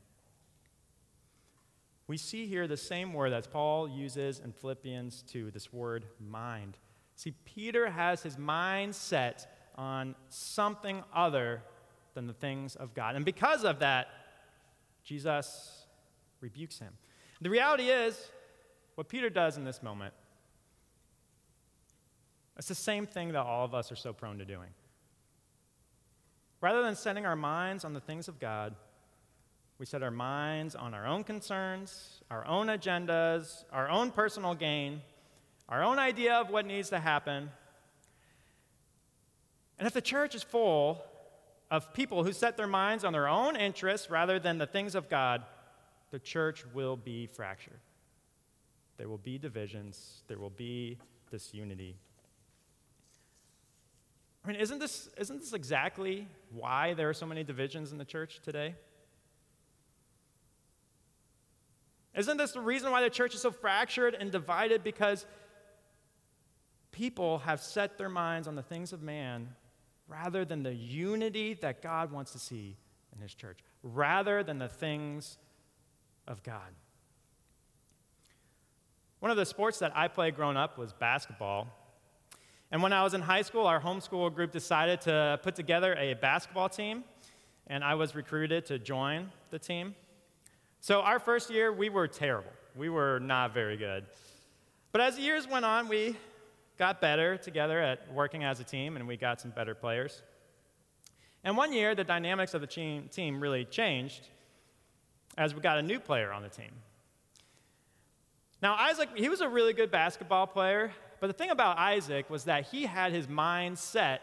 We 2.10 2.16
see 2.16 2.48
here 2.48 2.66
the 2.66 2.76
same 2.76 3.12
word 3.12 3.30
that 3.30 3.52
Paul 3.52 3.88
uses 3.88 4.40
in 4.40 4.50
Philippians 4.50 5.22
2, 5.28 5.52
this 5.52 5.72
word 5.72 6.06
mind. 6.18 6.76
See, 7.14 7.30
Peter 7.44 7.88
has 7.88 8.20
his 8.20 8.36
mind 8.36 8.96
set 8.96 9.48
on 9.76 10.16
something 10.28 11.04
other 11.14 11.62
than 12.14 12.26
the 12.26 12.32
things 12.32 12.74
of 12.74 12.94
God. 12.94 13.14
And 13.14 13.24
because 13.24 13.62
of 13.62 13.78
that, 13.78 14.08
Jesus 15.04 15.86
rebukes 16.40 16.80
him. 16.80 16.94
The 17.42 17.48
reality 17.48 17.84
is, 17.84 18.20
what 18.96 19.08
Peter 19.08 19.30
does 19.30 19.56
in 19.56 19.62
this 19.62 19.80
moment, 19.80 20.12
it's 22.56 22.66
the 22.66 22.74
same 22.74 23.06
thing 23.06 23.34
that 23.34 23.46
all 23.46 23.64
of 23.64 23.72
us 23.72 23.92
are 23.92 23.96
so 23.96 24.12
prone 24.12 24.38
to 24.38 24.44
doing. 24.44 24.70
Rather 26.60 26.82
than 26.82 26.96
setting 26.96 27.24
our 27.24 27.36
minds 27.36 27.84
on 27.84 27.92
the 27.92 28.00
things 28.00 28.26
of 28.26 28.40
God, 28.40 28.74
we 29.80 29.86
set 29.86 30.02
our 30.02 30.10
minds 30.10 30.74
on 30.74 30.92
our 30.92 31.06
own 31.06 31.24
concerns, 31.24 32.20
our 32.30 32.46
own 32.46 32.66
agendas, 32.66 33.64
our 33.72 33.88
own 33.88 34.10
personal 34.10 34.54
gain, 34.54 35.00
our 35.70 35.82
own 35.82 35.98
idea 35.98 36.34
of 36.34 36.50
what 36.50 36.66
needs 36.66 36.90
to 36.90 37.00
happen. 37.00 37.48
And 39.78 39.86
if 39.86 39.94
the 39.94 40.02
church 40.02 40.34
is 40.34 40.42
full 40.42 41.02
of 41.70 41.94
people 41.94 42.24
who 42.24 42.32
set 42.34 42.58
their 42.58 42.66
minds 42.66 43.04
on 43.04 43.14
their 43.14 43.26
own 43.26 43.56
interests 43.56 44.10
rather 44.10 44.38
than 44.38 44.58
the 44.58 44.66
things 44.66 44.94
of 44.94 45.08
God, 45.08 45.44
the 46.10 46.18
church 46.18 46.62
will 46.74 46.98
be 46.98 47.26
fractured. 47.26 47.80
There 48.98 49.08
will 49.08 49.16
be 49.16 49.38
divisions, 49.38 50.24
there 50.28 50.38
will 50.38 50.50
be 50.50 50.98
disunity. 51.30 51.96
I 54.44 54.48
mean, 54.48 54.60
isn't 54.60 54.78
this, 54.78 55.08
isn't 55.16 55.40
this 55.40 55.54
exactly 55.54 56.28
why 56.52 56.92
there 56.92 57.08
are 57.08 57.14
so 57.14 57.24
many 57.24 57.44
divisions 57.44 57.92
in 57.92 57.96
the 57.96 58.04
church 58.04 58.40
today? 58.44 58.74
Isn't 62.14 62.36
this 62.36 62.52
the 62.52 62.60
reason 62.60 62.90
why 62.90 63.02
the 63.02 63.10
church 63.10 63.34
is 63.34 63.40
so 63.40 63.50
fractured 63.50 64.14
and 64.14 64.30
divided? 64.30 64.82
Because 64.82 65.26
people 66.90 67.38
have 67.38 67.60
set 67.60 67.98
their 67.98 68.08
minds 68.08 68.48
on 68.48 68.56
the 68.56 68.62
things 68.62 68.92
of 68.92 69.02
man 69.02 69.48
rather 70.08 70.44
than 70.44 70.62
the 70.62 70.74
unity 70.74 71.54
that 71.54 71.82
God 71.82 72.10
wants 72.10 72.32
to 72.32 72.38
see 72.38 72.76
in 73.14 73.22
his 73.22 73.34
church, 73.34 73.60
rather 73.82 74.42
than 74.42 74.58
the 74.58 74.68
things 74.68 75.38
of 76.26 76.42
God. 76.42 76.74
One 79.20 79.30
of 79.30 79.36
the 79.36 79.46
sports 79.46 79.78
that 79.78 79.96
I 79.96 80.08
played 80.08 80.34
growing 80.34 80.56
up 80.56 80.78
was 80.78 80.92
basketball. 80.92 81.68
And 82.72 82.82
when 82.82 82.92
I 82.92 83.02
was 83.02 83.14
in 83.14 83.20
high 83.20 83.42
school, 83.42 83.66
our 83.66 83.80
homeschool 83.80 84.34
group 84.34 84.50
decided 84.50 85.00
to 85.02 85.38
put 85.42 85.54
together 85.54 85.94
a 85.94 86.14
basketball 86.14 86.68
team, 86.68 87.04
and 87.66 87.84
I 87.84 87.94
was 87.94 88.14
recruited 88.14 88.66
to 88.66 88.78
join 88.78 89.30
the 89.50 89.58
team. 89.58 89.94
So, 90.82 91.02
our 91.02 91.18
first 91.18 91.50
year, 91.50 91.70
we 91.70 91.90
were 91.90 92.08
terrible. 92.08 92.52
We 92.74 92.88
were 92.88 93.18
not 93.20 93.52
very 93.52 93.76
good. 93.76 94.06
But 94.92 95.02
as 95.02 95.16
the 95.16 95.22
years 95.22 95.46
went 95.46 95.66
on, 95.66 95.88
we 95.88 96.16
got 96.78 97.02
better 97.02 97.36
together 97.36 97.78
at 97.80 98.10
working 98.14 98.44
as 98.44 98.60
a 98.60 98.64
team, 98.64 98.96
and 98.96 99.06
we 99.06 99.18
got 99.18 99.42
some 99.42 99.50
better 99.50 99.74
players. 99.74 100.22
And 101.44 101.54
one 101.54 101.74
year, 101.74 101.94
the 101.94 102.04
dynamics 102.04 102.54
of 102.54 102.62
the 102.62 102.66
team 102.66 103.40
really 103.40 103.66
changed 103.66 104.28
as 105.36 105.54
we 105.54 105.60
got 105.60 105.76
a 105.76 105.82
new 105.82 106.00
player 106.00 106.32
on 106.32 106.42
the 106.42 106.48
team. 106.48 106.72
Now, 108.62 108.74
Isaac, 108.74 109.10
he 109.14 109.28
was 109.28 109.42
a 109.42 109.48
really 109.48 109.74
good 109.74 109.90
basketball 109.90 110.46
player, 110.46 110.92
but 111.20 111.26
the 111.26 111.34
thing 111.34 111.50
about 111.50 111.78
Isaac 111.78 112.30
was 112.30 112.44
that 112.44 112.66
he 112.66 112.86
had 112.86 113.12
his 113.12 113.28
mind 113.28 113.78
set 113.78 114.22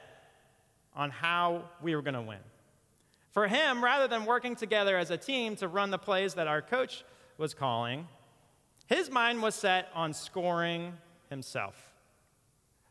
on 0.95 1.11
how 1.11 1.65
we 1.83 1.95
were 1.95 2.01
going 2.01 2.15
to 2.15 2.21
win. 2.21 2.39
For 3.37 3.47
him, 3.47 3.83
rather 3.83 4.07
than 4.07 4.25
working 4.25 4.55
together 4.55 4.97
as 4.97 5.11
a 5.11 5.17
team 5.17 5.55
to 5.57 5.67
run 5.67 5.91
the 5.91 5.99
plays 5.99 6.33
that 6.33 6.47
our 6.47 6.59
coach 6.59 7.03
was 7.37 7.53
calling, 7.53 8.07
his 8.87 9.11
mind 9.11 9.43
was 9.43 9.53
set 9.53 9.89
on 9.93 10.11
scoring 10.13 10.93
himself. 11.29 11.75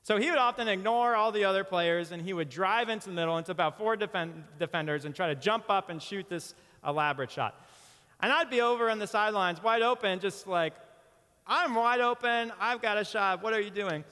So 0.05 0.19
he 0.19 0.31
would 0.31 0.39
often 0.39 0.69
ignore 0.69 1.17
all 1.17 1.33
the 1.33 1.45
other 1.45 1.65
players 1.65 2.13
and 2.13 2.23
he 2.23 2.33
would 2.33 2.49
drive 2.49 2.89
into 2.89 3.09
the 3.09 3.15
middle 3.17 3.37
into 3.39 3.51
about 3.51 3.77
four 3.77 3.97
defend- 3.97 4.45
defenders 4.57 5.05
and 5.05 5.17
try 5.17 5.27
to 5.27 5.35
jump 5.35 5.65
up 5.69 5.91
and 5.91 6.01
shoot 6.01 6.29
this 6.29 6.55
elaborate 6.87 7.33
shot. 7.33 7.61
And 8.21 8.31
I'd 8.33 8.49
be 8.49 8.61
over 8.61 8.89
on 8.89 9.01
the 9.01 9.09
sidelines, 9.09 9.61
wide 9.61 9.83
open, 9.83 10.21
just 10.21 10.47
like, 10.47 10.75
I'm 11.45 11.75
wide 11.75 12.01
open. 12.01 12.53
I've 12.61 12.81
got 12.81 12.99
a 12.99 13.05
shot. 13.05 13.43
What 13.43 13.53
are 13.53 13.61
you 13.61 13.71
doing? 13.71 14.05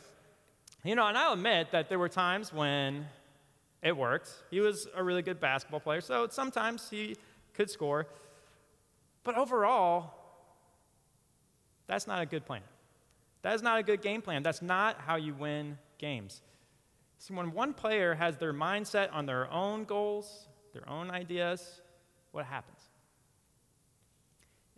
You 0.82 0.96
know, 0.96 1.06
and 1.06 1.16
I'll 1.16 1.34
admit 1.34 1.70
that 1.70 1.88
there 1.88 2.00
were 2.00 2.08
times 2.08 2.52
when 2.52 3.06
it 3.84 3.94
worked. 3.96 4.30
He 4.50 4.60
was 4.60 4.88
a 4.96 5.04
really 5.04 5.22
good 5.22 5.38
basketball 5.38 5.78
player, 5.78 6.00
so 6.00 6.26
sometimes 6.30 6.88
he 6.90 7.16
could 7.52 7.70
score. 7.70 8.08
But 9.22 9.36
overall, 9.36 10.14
that's 11.86 12.06
not 12.06 12.22
a 12.22 12.26
good 12.26 12.46
plan. 12.46 12.62
That 13.42 13.54
is 13.54 13.62
not 13.62 13.78
a 13.78 13.82
good 13.82 14.00
game 14.00 14.22
plan. 14.22 14.42
That's 14.42 14.62
not 14.62 14.98
how 15.00 15.16
you 15.16 15.34
win 15.34 15.78
games. 15.98 16.40
See, 17.18 17.34
when 17.34 17.52
one 17.52 17.74
player 17.74 18.14
has 18.14 18.38
their 18.38 18.54
mindset 18.54 19.12
on 19.12 19.26
their 19.26 19.52
own 19.52 19.84
goals, 19.84 20.48
their 20.72 20.88
own 20.88 21.10
ideas, 21.10 21.82
what 22.32 22.46
happens? 22.46 22.80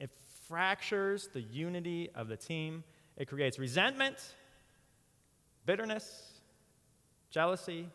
It 0.01 0.11
fractures 0.49 1.29
the 1.33 1.41
unity 1.41 2.11
of 2.15 2.27
the 2.27 2.37
team. 2.37 2.83
It 3.17 3.29
creates 3.29 3.59
resentment, 3.59 4.17
bitterness, 5.65 6.41
jealousy. 7.31 7.89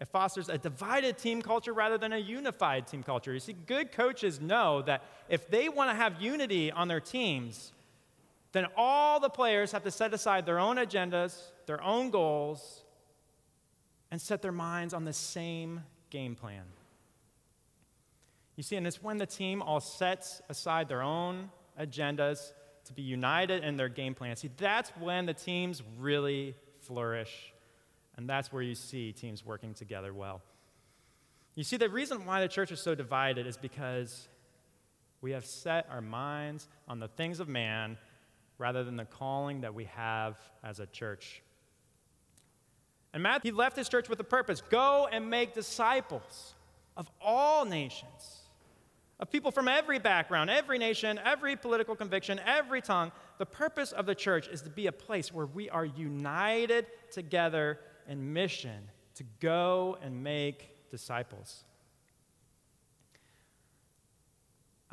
It 0.00 0.08
fosters 0.08 0.48
a 0.48 0.56
divided 0.56 1.18
team 1.18 1.42
culture 1.42 1.72
rather 1.74 1.98
than 1.98 2.12
a 2.12 2.18
unified 2.18 2.86
team 2.86 3.02
culture. 3.02 3.34
You 3.34 3.40
see, 3.40 3.52
good 3.52 3.92
coaches 3.92 4.40
know 4.40 4.82
that 4.82 5.04
if 5.28 5.50
they 5.50 5.68
want 5.68 5.90
to 5.90 5.94
have 5.94 6.22
unity 6.22 6.72
on 6.72 6.88
their 6.88 7.00
teams, 7.00 7.72
then 8.52 8.66
all 8.76 9.20
the 9.20 9.28
players 9.28 9.72
have 9.72 9.84
to 9.84 9.90
set 9.90 10.14
aside 10.14 10.46
their 10.46 10.58
own 10.58 10.76
agendas, 10.76 11.38
their 11.66 11.82
own 11.82 12.10
goals, 12.10 12.82
and 14.10 14.20
set 14.20 14.40
their 14.42 14.52
minds 14.52 14.94
on 14.94 15.04
the 15.04 15.12
same 15.12 15.82
game 16.08 16.34
plan. 16.34 16.64
You 18.56 18.62
see, 18.62 18.76
and 18.76 18.86
it's 18.86 19.02
when 19.02 19.18
the 19.18 19.26
team 19.26 19.62
all 19.62 19.80
sets 19.80 20.40
aside 20.48 20.88
their 20.88 21.02
own 21.02 21.50
agendas, 21.78 22.52
to 22.86 22.94
be 22.94 23.02
united 23.02 23.62
in 23.62 23.76
their 23.76 23.88
game 23.88 24.14
plan. 24.14 24.34
See, 24.36 24.50
that's 24.56 24.90
when 24.98 25.26
the 25.26 25.34
teams 25.34 25.82
really 25.98 26.54
flourish. 26.80 27.52
And 28.20 28.28
that's 28.28 28.52
where 28.52 28.60
you 28.60 28.74
see 28.74 29.12
teams 29.12 29.46
working 29.46 29.72
together 29.72 30.12
well. 30.12 30.42
You 31.54 31.64
see, 31.64 31.78
the 31.78 31.88
reason 31.88 32.26
why 32.26 32.42
the 32.42 32.48
church 32.48 32.70
is 32.70 32.78
so 32.78 32.94
divided 32.94 33.46
is 33.46 33.56
because 33.56 34.28
we 35.22 35.30
have 35.30 35.46
set 35.46 35.86
our 35.90 36.02
minds 36.02 36.68
on 36.86 37.00
the 37.00 37.08
things 37.08 37.40
of 37.40 37.48
man 37.48 37.96
rather 38.58 38.84
than 38.84 38.96
the 38.96 39.06
calling 39.06 39.62
that 39.62 39.72
we 39.72 39.86
have 39.86 40.38
as 40.62 40.80
a 40.80 40.86
church. 40.86 41.42
And 43.14 43.22
Matthew, 43.22 43.52
he 43.52 43.56
left 43.56 43.74
his 43.74 43.88
church 43.88 44.10
with 44.10 44.20
a 44.20 44.24
purpose 44.24 44.60
go 44.68 45.08
and 45.10 45.30
make 45.30 45.54
disciples 45.54 46.54
of 46.98 47.10
all 47.22 47.64
nations 47.64 48.40
of 49.18 49.32
people 49.32 49.50
from 49.50 49.66
every 49.66 49.98
background, 49.98 50.50
every 50.50 50.76
nation, 50.76 51.18
every 51.24 51.56
political 51.56 51.96
conviction, 51.96 52.38
every 52.44 52.82
tongue. 52.82 53.12
The 53.38 53.46
purpose 53.46 53.92
of 53.92 54.04
the 54.04 54.14
church 54.14 54.46
is 54.46 54.60
to 54.62 54.70
be 54.70 54.88
a 54.88 54.92
place 54.92 55.32
where 55.32 55.46
we 55.46 55.70
are 55.70 55.86
united 55.86 56.86
together 57.10 57.78
in 58.10 58.32
mission 58.32 58.90
to 59.14 59.24
go 59.38 59.96
and 60.02 60.22
make 60.22 60.90
disciples. 60.90 61.64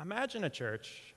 Imagine 0.00 0.44
a 0.44 0.50
church 0.50 1.14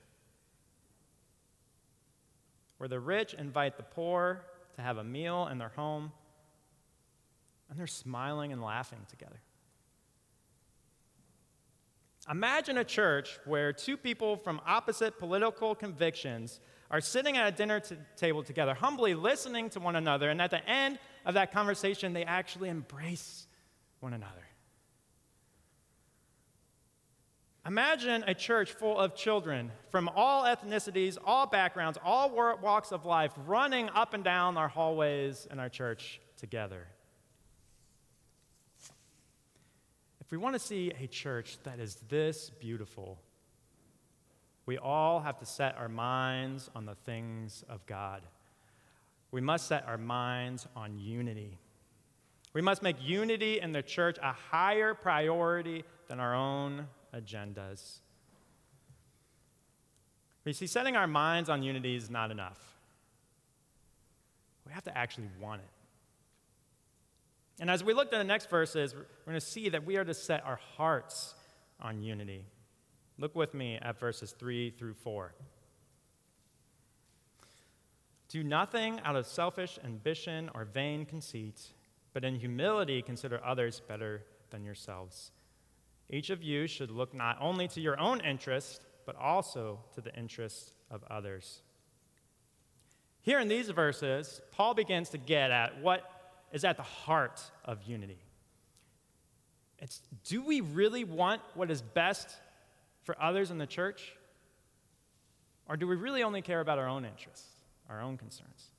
where 2.79 2.89
the 2.89 3.00
rich 3.00 3.36
invite 3.36 3.77
the 3.77 3.84
poor 3.84 4.43
to 4.75 4.81
have 4.81 4.98
a 4.98 5.03
meal 5.03 5.48
in 5.51 5.60
their 5.60 5.70
home, 5.70 6.12
and 7.70 7.77
they're 7.77 7.86
smiling 7.86 8.51
and 8.51 8.63
laughing 8.63 9.05
together. 9.08 9.39
Imagine 12.29 12.79
a 12.79 12.84
church 12.84 13.39
where 13.46 13.72
two 13.72 13.96
people 13.96 14.38
from 14.38 14.60
opposite 14.65 15.20
political 15.20 15.75
convictions 15.75 16.60
are 16.89 17.01
sitting 17.01 17.38
at 17.38 17.48
a 17.48 17.55
dinner 17.55 17.79
t- 17.79 17.96
table 18.15 18.41
together, 18.41 18.74
humbly 18.74 19.13
listening 19.13 19.70
to 19.70 19.79
one 19.79 19.96
another, 19.96 20.31
and 20.31 20.41
at 20.41 20.50
the 20.50 20.67
end 20.67 20.98
of 21.25 21.36
that 21.36 21.51
conversation, 21.51 22.13
they 22.13 22.24
actually 22.24 22.70
embrace 22.70 23.48
one 24.00 24.13
another. 24.13 24.48
Imagine 27.66 28.24
a 28.25 28.34
church 28.34 28.72
full 28.72 28.98
of 28.98 29.16
children 29.16 29.72
from 29.92 30.10
all 30.16 30.44
ethnicities, 30.46 31.18
all 31.24 31.46
backgrounds, 31.46 32.00
all 32.04 32.32
walks 32.32 32.92
of 32.92 33.06
life 33.06 33.32
running 33.46 33.88
up 33.90 34.16
and 34.16 34.24
down 34.24 34.58
our 34.58 34.68
hallways 34.68 35.48
in 35.51 35.60
our 35.60 35.70
church 35.70 36.20
together. 36.38 36.88
If 40.22 40.32
we 40.32 40.40
want 40.40 40.56
to 40.56 40.60
see 40.60 40.92
a 41.00 41.06
church 41.06 41.60
that 41.63 41.80
is 41.80 41.98
this 42.10 42.50
beautiful, 42.50 43.20
we 44.66 44.80
all 44.80 45.20
have 45.20 45.38
to 45.40 45.46
set 45.46 45.78
our 45.78 45.90
minds 45.90 46.70
on 46.74 46.86
the 46.86 46.96
things 46.96 47.63
of 47.70 47.86
God. 47.86 48.24
We 49.32 49.42
must 49.42 49.68
set 49.68 49.88
our 49.88 49.98
minds 49.98 50.68
on 50.76 51.00
unity. 51.00 51.58
We 52.54 52.62
must 52.62 52.84
make 52.84 52.98
unity 53.02 53.60
in 53.60 53.72
the 53.72 53.82
church 53.82 54.18
a 54.22 54.34
higher 54.34 54.94
priority 54.94 55.84
than 56.08 56.20
our 56.20 56.36
own 56.36 56.88
agendas. 57.16 58.00
You 60.44 60.54
see, 60.54 60.68
setting 60.68 60.96
our 60.96 61.08
minds 61.08 61.50
on 61.50 61.64
unity 61.64 61.96
is 61.96 62.10
not 62.10 62.32
enough. 62.32 62.60
We 64.66 64.74
have 64.74 64.84
to 64.86 64.98
actually 64.98 65.30
want 65.40 65.62
it. 65.62 65.70
And 67.60 67.70
as 67.70 67.84
we 67.84 67.94
look 67.94 68.12
at 68.12 68.18
the 68.18 68.24
next 68.24 68.50
verses, 68.50 68.96
we're 68.96 69.06
going 69.26 69.40
to 69.40 69.46
see 69.46 69.70
that 69.70 69.86
we 69.86 69.98
are 69.98 70.04
to 70.04 70.14
set 70.14 70.44
our 70.44 70.60
hearts 70.78 71.36
on 71.80 72.02
unity. 72.02 72.46
Look 73.20 73.36
with 73.36 73.54
me 73.54 73.78
at 73.82 74.00
verses 74.00 74.32
3 74.38 74.72
through 74.72 74.96
4. 74.96 75.34
Do 78.32 78.46
nothing 78.46 79.02
out 79.04 79.18
of 79.18 79.26
selfish 79.28 79.78
ambition 79.84 80.50
or 80.56 80.64
vain 80.64 81.06
conceit, 81.06 81.60
but 82.14 82.24
in 82.24 82.36
humility 82.36 83.02
consider 83.02 83.44
others 83.44 83.82
better 83.86 84.24
than 84.52 84.64
yourselves. 84.64 85.32
Each 86.10 86.30
of 86.30 86.42
you 86.42 86.66
should 86.66 86.92
look 86.92 87.14
not 87.14 87.38
only 87.42 87.68
to 87.68 87.82
your 87.82 88.00
own 88.00 88.22
interest, 88.22 88.86
but 89.06 89.18
also 89.18 89.80
to 89.96 90.02
the 90.02 90.16
interests 90.16 90.72
of 90.90 91.04
others. 91.10 91.62
Here 93.20 93.40
in 93.42 93.50
these 93.50 93.70
verses, 93.70 94.40
Paul 94.52 94.76
begins 94.76 95.10
to 95.10 95.18
get 95.18 95.52
at 95.52 95.82
what 95.82 96.10
is 96.54 96.64
at 96.64 96.78
the 96.78 96.84
heart 96.84 97.42
of 97.66 97.84
unity. 97.84 98.24
It's 99.78 100.02
do 100.24 100.42
we 100.42 100.62
really 100.62 101.04
want 101.04 101.42
what 101.54 101.70
is 101.70 101.82
best 101.82 102.30
for 103.04 103.22
others 103.22 103.52
in 103.52 103.58
the 103.58 103.68
church? 103.68 104.14
Or 105.68 105.76
do 105.76 105.86
we 105.86 105.98
really 105.98 106.24
only 106.24 106.42
care 106.42 106.62
about 106.62 106.80
our 106.80 106.88
own 106.88 107.04
interests, 107.04 107.61
our 107.92 108.02
own 108.02 108.18
concerns? 108.18 108.72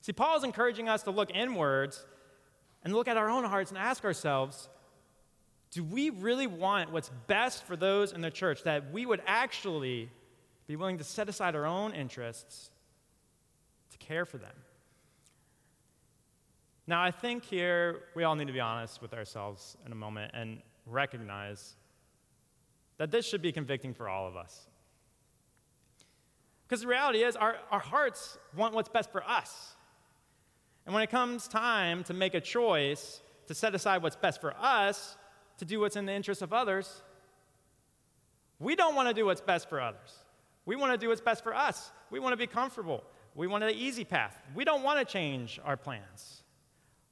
See, 0.00 0.12
Paul 0.12 0.36
is 0.36 0.44
encouraging 0.44 0.88
us 0.88 1.02
to 1.04 1.10
look 1.10 1.30
inwards 1.34 2.04
and 2.84 2.94
look 2.94 3.08
at 3.08 3.16
our 3.16 3.28
own 3.28 3.44
hearts 3.44 3.70
and 3.70 3.78
ask 3.78 4.04
ourselves 4.04 4.68
do 5.70 5.84
we 5.84 6.10
really 6.10 6.46
want 6.46 6.92
what's 6.92 7.10
best 7.26 7.64
for 7.64 7.76
those 7.76 8.12
in 8.12 8.22
the 8.22 8.30
church 8.30 8.62
that 8.62 8.90
we 8.90 9.04
would 9.04 9.20
actually 9.26 10.08
be 10.66 10.76
willing 10.76 10.98
to 10.98 11.04
set 11.04 11.28
aside 11.28 11.54
our 11.54 11.66
own 11.66 11.92
interests 11.92 12.70
to 13.90 13.98
care 13.98 14.24
for 14.24 14.38
them? 14.38 14.54
Now, 16.86 17.02
I 17.02 17.10
think 17.10 17.44
here 17.44 18.04
we 18.14 18.24
all 18.24 18.34
need 18.34 18.46
to 18.46 18.52
be 18.52 18.60
honest 18.60 19.02
with 19.02 19.12
ourselves 19.12 19.76
in 19.84 19.92
a 19.92 19.94
moment 19.94 20.32
and 20.32 20.62
recognize 20.86 21.76
that 22.96 23.10
this 23.10 23.26
should 23.26 23.42
be 23.42 23.52
convicting 23.52 23.92
for 23.92 24.08
all 24.08 24.26
of 24.26 24.36
us. 24.36 24.67
Because 26.68 26.82
the 26.82 26.88
reality 26.88 27.22
is, 27.22 27.34
our, 27.34 27.56
our 27.70 27.80
hearts 27.80 28.36
want 28.54 28.74
what's 28.74 28.90
best 28.90 29.10
for 29.10 29.24
us. 29.24 29.74
And 30.84 30.92
when 30.92 31.02
it 31.02 31.10
comes 31.10 31.48
time 31.48 32.04
to 32.04 32.14
make 32.14 32.34
a 32.34 32.40
choice 32.40 33.22
to 33.46 33.54
set 33.54 33.74
aside 33.74 34.02
what's 34.02 34.16
best 34.16 34.40
for 34.40 34.54
us, 34.58 35.16
to 35.58 35.64
do 35.64 35.80
what's 35.80 35.96
in 35.96 36.04
the 36.04 36.12
interest 36.12 36.42
of 36.42 36.52
others, 36.52 37.02
we 38.58 38.76
don't 38.76 38.94
want 38.94 39.08
to 39.08 39.14
do 39.14 39.24
what's 39.24 39.40
best 39.40 39.68
for 39.68 39.80
others. 39.80 40.14
We 40.66 40.76
want 40.76 40.92
to 40.92 40.98
do 40.98 41.08
what's 41.08 41.22
best 41.22 41.42
for 41.42 41.54
us. 41.54 41.90
We 42.10 42.20
want 42.20 42.34
to 42.34 42.36
be 42.36 42.46
comfortable. 42.46 43.02
We 43.34 43.46
want 43.46 43.64
the 43.64 43.74
easy 43.74 44.04
path. 44.04 44.36
We 44.54 44.64
don't 44.64 44.82
want 44.82 44.98
to 44.98 45.10
change 45.10 45.58
our 45.64 45.76
plans. 45.76 46.42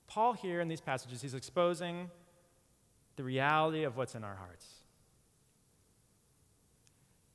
Paul, 0.06 0.34
here 0.34 0.60
in 0.60 0.68
these 0.68 0.80
passages, 0.80 1.22
he's 1.22 1.34
exposing 1.34 2.10
the 3.16 3.24
reality 3.24 3.84
of 3.84 3.96
what's 3.96 4.14
in 4.14 4.24
our 4.24 4.34
hearts. 4.34 4.66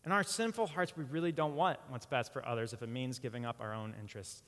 In 0.05 0.11
our 0.11 0.23
sinful 0.23 0.67
hearts, 0.67 0.97
we 0.97 1.03
really 1.05 1.31
don't 1.31 1.55
want 1.55 1.77
what's 1.89 2.05
best 2.05 2.33
for 2.33 2.45
others 2.47 2.73
if 2.73 2.81
it 2.81 2.89
means 2.89 3.19
giving 3.19 3.45
up 3.45 3.57
our 3.59 3.73
own 3.73 3.93
interests. 3.99 4.43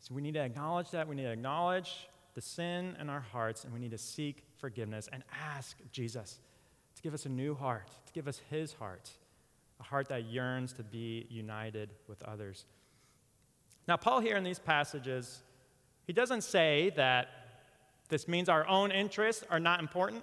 So 0.00 0.14
we 0.14 0.22
need 0.22 0.34
to 0.34 0.40
acknowledge 0.40 0.90
that. 0.90 1.08
We 1.08 1.16
need 1.16 1.24
to 1.24 1.32
acknowledge 1.32 2.08
the 2.34 2.40
sin 2.40 2.96
in 3.00 3.08
our 3.08 3.20
hearts, 3.20 3.64
and 3.64 3.72
we 3.72 3.80
need 3.80 3.90
to 3.90 3.98
seek 3.98 4.44
forgiveness 4.58 5.08
and 5.12 5.22
ask 5.56 5.76
Jesus 5.90 6.38
to 6.96 7.02
give 7.02 7.14
us 7.14 7.26
a 7.26 7.28
new 7.28 7.54
heart, 7.54 7.90
to 8.06 8.12
give 8.12 8.28
us 8.28 8.40
his 8.50 8.74
heart, 8.74 9.10
a 9.80 9.82
heart 9.82 10.08
that 10.08 10.24
yearns 10.24 10.72
to 10.74 10.82
be 10.82 11.26
united 11.30 11.90
with 12.06 12.22
others. 12.22 12.66
Now, 13.88 13.96
Paul, 13.96 14.20
here 14.20 14.36
in 14.36 14.44
these 14.44 14.58
passages, 14.58 15.42
he 16.06 16.12
doesn't 16.12 16.42
say 16.42 16.92
that 16.96 17.28
this 18.08 18.28
means 18.28 18.48
our 18.48 18.66
own 18.66 18.90
interests 18.90 19.44
are 19.50 19.60
not 19.60 19.80
important. 19.80 20.22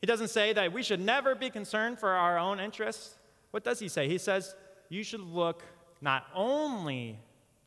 He 0.00 0.06
doesn't 0.06 0.28
say 0.28 0.52
that 0.52 0.72
we 0.72 0.82
should 0.82 1.00
never 1.00 1.34
be 1.34 1.50
concerned 1.50 1.98
for 1.98 2.10
our 2.10 2.38
own 2.38 2.60
interests. 2.60 3.16
What 3.50 3.64
does 3.64 3.80
he 3.80 3.88
say? 3.88 4.08
He 4.08 4.18
says 4.18 4.54
you 4.88 5.02
should 5.02 5.20
look 5.20 5.62
not 6.00 6.26
only 6.34 7.18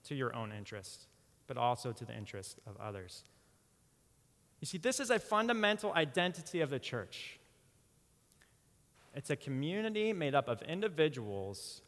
to 0.06 0.16
your 0.16 0.36
own 0.36 0.52
interests, 0.52 1.08
but 1.48 1.58
also 1.58 1.92
to 1.92 2.06
the 2.06 2.16
interests 2.16 2.56
of 2.66 2.76
others. 2.78 3.24
You 4.60 4.66
see, 4.66 4.78
this 4.78 5.00
is 5.00 5.10
a 5.10 5.20
fundamental 5.20 5.94
identity 5.94 6.62
of 6.62 6.70
the 6.70 6.80
church. 6.80 7.40
It's 9.14 9.30
a 9.30 9.36
community 9.36 10.14
made 10.14 10.34
up 10.34 10.48
of 10.48 10.62
individuals 10.64 11.82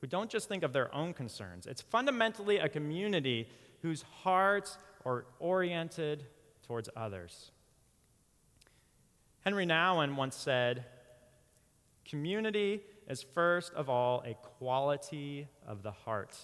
who 0.00 0.06
don't 0.06 0.30
just 0.30 0.48
think 0.48 0.62
of 0.62 0.72
their 0.72 0.94
own 0.94 1.12
concerns. 1.12 1.66
It's 1.66 1.82
fundamentally 1.82 2.58
a 2.58 2.68
community 2.68 3.48
whose 3.82 4.02
hearts 4.02 4.78
are 5.04 5.26
oriented 5.38 6.24
towards 6.66 6.88
others. 6.96 7.50
Henry 9.40 9.66
Nouwen 9.66 10.16
once 10.16 10.36
said, 10.36 10.84
Community 12.08 12.82
is 13.10 13.22
first 13.34 13.74
of 13.74 13.90
all 13.90 14.22
a 14.24 14.34
quality 14.34 15.48
of 15.66 15.82
the 15.82 15.90
heart. 15.90 16.36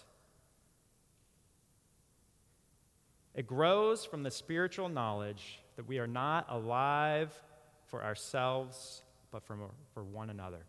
It 3.36 3.46
grows 3.46 4.04
from 4.04 4.24
the 4.24 4.32
spiritual 4.32 4.88
knowledge 4.88 5.60
that 5.76 5.86
we 5.86 6.00
are 6.00 6.08
not 6.08 6.46
alive 6.48 7.40
for 7.84 8.02
ourselves, 8.02 9.02
but 9.30 9.44
for, 9.44 9.56
for 9.94 10.02
one 10.02 10.28
another. 10.28 10.64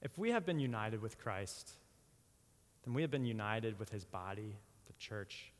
If 0.00 0.16
we 0.16 0.30
have 0.30 0.46
been 0.46 0.60
united 0.60 1.02
with 1.02 1.18
Christ, 1.18 1.72
then 2.84 2.94
we 2.94 3.02
have 3.02 3.10
been 3.10 3.26
united 3.26 3.78
with 3.78 3.90
his 3.90 4.06
body, 4.06 4.56
the 4.86 4.92
church. 4.94 5.52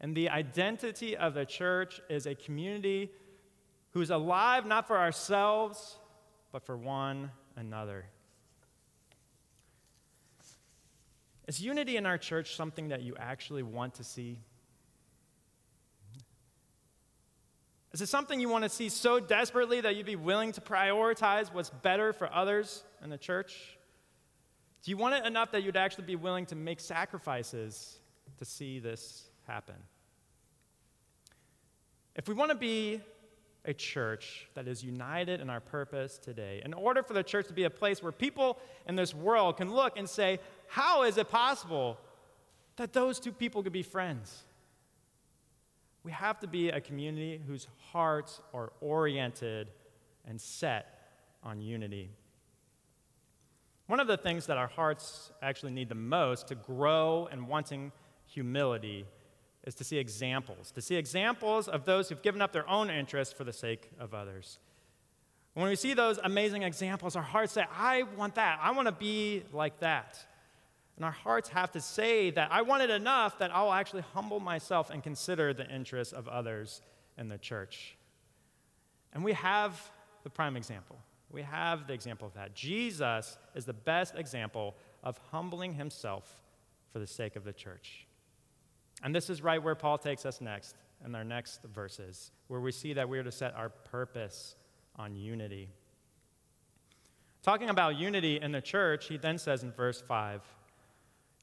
And 0.00 0.16
the 0.16 0.30
identity 0.30 1.16
of 1.16 1.34
the 1.34 1.44
church 1.44 2.00
is 2.08 2.26
a 2.26 2.34
community 2.34 3.10
who's 3.90 4.10
alive 4.10 4.64
not 4.64 4.86
for 4.86 4.96
ourselves, 4.96 5.98
but 6.52 6.64
for 6.64 6.76
one 6.76 7.30
another. 7.58 8.06
Is 11.46 11.60
unity 11.60 11.96
in 11.96 12.06
our 12.06 12.18
church 12.18 12.54
something 12.56 12.88
that 12.88 13.02
you 13.02 13.16
actually 13.18 13.62
want 13.62 13.94
to 13.94 14.04
see? 14.04 14.38
Is 17.92 18.02
it 18.02 18.08
something 18.08 18.38
you 18.38 18.50
want 18.50 18.64
to 18.64 18.68
see 18.68 18.90
so 18.90 19.18
desperately 19.18 19.80
that 19.80 19.96
you'd 19.96 20.06
be 20.06 20.16
willing 20.16 20.52
to 20.52 20.60
prioritize 20.60 21.52
what's 21.52 21.70
better 21.70 22.12
for 22.12 22.32
others 22.32 22.84
in 23.02 23.08
the 23.08 23.16
church? 23.16 23.78
Do 24.82 24.90
you 24.90 24.96
want 24.96 25.14
it 25.14 25.26
enough 25.26 25.52
that 25.52 25.62
you'd 25.62 25.76
actually 25.76 26.04
be 26.04 26.16
willing 26.16 26.44
to 26.46 26.54
make 26.54 26.80
sacrifices 26.80 27.98
to 28.38 28.44
see 28.44 28.78
this 28.78 29.28
happen. 29.46 29.74
If 32.14 32.28
we 32.28 32.34
want 32.34 32.50
to 32.50 32.56
be 32.56 33.00
a 33.68 33.74
church 33.74 34.48
that 34.54 34.66
is 34.66 34.82
united 34.82 35.40
in 35.40 35.50
our 35.50 35.60
purpose 35.60 36.16
today, 36.18 36.62
in 36.64 36.72
order 36.72 37.02
for 37.02 37.12
the 37.12 37.22
church 37.22 37.46
to 37.46 37.52
be 37.52 37.64
a 37.64 37.70
place 37.70 38.02
where 38.02 38.10
people 38.10 38.58
in 38.86 38.96
this 38.96 39.14
world 39.14 39.58
can 39.58 39.70
look 39.70 39.98
and 39.98 40.08
say, 40.08 40.40
How 40.66 41.02
is 41.02 41.18
it 41.18 41.28
possible 41.28 41.98
that 42.76 42.94
those 42.94 43.20
two 43.20 43.30
people 43.30 43.62
could 43.62 43.72
be 43.72 43.82
friends? 43.82 44.44
We 46.02 46.12
have 46.12 46.40
to 46.40 46.46
be 46.46 46.70
a 46.70 46.80
community 46.80 47.42
whose 47.46 47.68
hearts 47.92 48.40
are 48.54 48.72
oriented 48.80 49.68
and 50.26 50.40
set 50.40 50.86
on 51.42 51.60
unity. 51.60 52.08
One 53.86 54.00
of 54.00 54.06
the 54.06 54.16
things 54.16 54.46
that 54.46 54.56
our 54.56 54.68
hearts 54.68 55.30
actually 55.42 55.72
need 55.72 55.90
the 55.90 55.94
most 55.94 56.48
to 56.48 56.54
grow 56.54 57.28
and 57.30 57.46
wanting 57.46 57.92
humility 58.24 59.04
is 59.64 59.74
to 59.76 59.84
see 59.84 59.98
examples, 59.98 60.70
to 60.72 60.80
see 60.80 60.96
examples 60.96 61.68
of 61.68 61.84
those 61.84 62.08
who've 62.08 62.22
given 62.22 62.40
up 62.40 62.52
their 62.52 62.68
own 62.68 62.90
interests 62.90 63.34
for 63.34 63.44
the 63.44 63.52
sake 63.52 63.90
of 63.98 64.14
others. 64.14 64.58
When 65.54 65.68
we 65.68 65.76
see 65.76 65.94
those 65.94 66.18
amazing 66.22 66.62
examples, 66.62 67.16
our 67.16 67.22
hearts 67.22 67.52
say, 67.52 67.64
I 67.76 68.04
want 68.16 68.36
that. 68.36 68.60
I 68.62 68.70
want 68.70 68.86
to 68.86 68.92
be 68.92 69.42
like 69.52 69.80
that. 69.80 70.18
And 70.96 71.04
our 71.04 71.12
hearts 71.12 71.48
have 71.50 71.70
to 71.72 71.80
say 71.80 72.30
that 72.30 72.50
I 72.50 72.62
want 72.62 72.82
it 72.82 72.90
enough 72.90 73.38
that 73.38 73.54
I'll 73.54 73.72
actually 73.72 74.02
humble 74.14 74.40
myself 74.40 74.90
and 74.90 75.02
consider 75.02 75.54
the 75.54 75.68
interests 75.68 76.12
of 76.12 76.28
others 76.28 76.80
in 77.16 77.28
the 77.28 77.38
church. 77.38 77.96
And 79.12 79.22
we 79.22 79.32
have 79.34 79.80
the 80.24 80.30
prime 80.30 80.56
example. 80.56 80.98
We 81.30 81.42
have 81.42 81.86
the 81.86 81.92
example 81.92 82.26
of 82.26 82.34
that. 82.34 82.54
Jesus 82.54 83.38
is 83.54 83.64
the 83.64 83.72
best 83.72 84.14
example 84.16 84.74
of 85.04 85.18
humbling 85.30 85.74
himself 85.74 86.42
for 86.92 86.98
the 86.98 87.06
sake 87.06 87.36
of 87.36 87.44
the 87.44 87.52
church. 87.52 88.07
And 89.02 89.14
this 89.14 89.30
is 89.30 89.42
right 89.42 89.62
where 89.62 89.74
Paul 89.74 89.98
takes 89.98 90.26
us 90.26 90.40
next 90.40 90.76
in 91.04 91.14
our 91.14 91.24
next 91.24 91.62
verses, 91.62 92.32
where 92.48 92.60
we 92.60 92.72
see 92.72 92.92
that 92.94 93.08
we 93.08 93.18
are 93.18 93.24
to 93.24 93.32
set 93.32 93.54
our 93.54 93.68
purpose 93.68 94.56
on 94.96 95.14
unity. 95.14 95.68
Talking 97.42 97.70
about 97.70 97.96
unity 97.96 98.40
in 98.40 98.52
the 98.52 98.60
church, 98.60 99.06
he 99.06 99.16
then 99.16 99.38
says 99.38 99.62
in 99.62 99.72
verse 99.72 100.00
5 100.00 100.42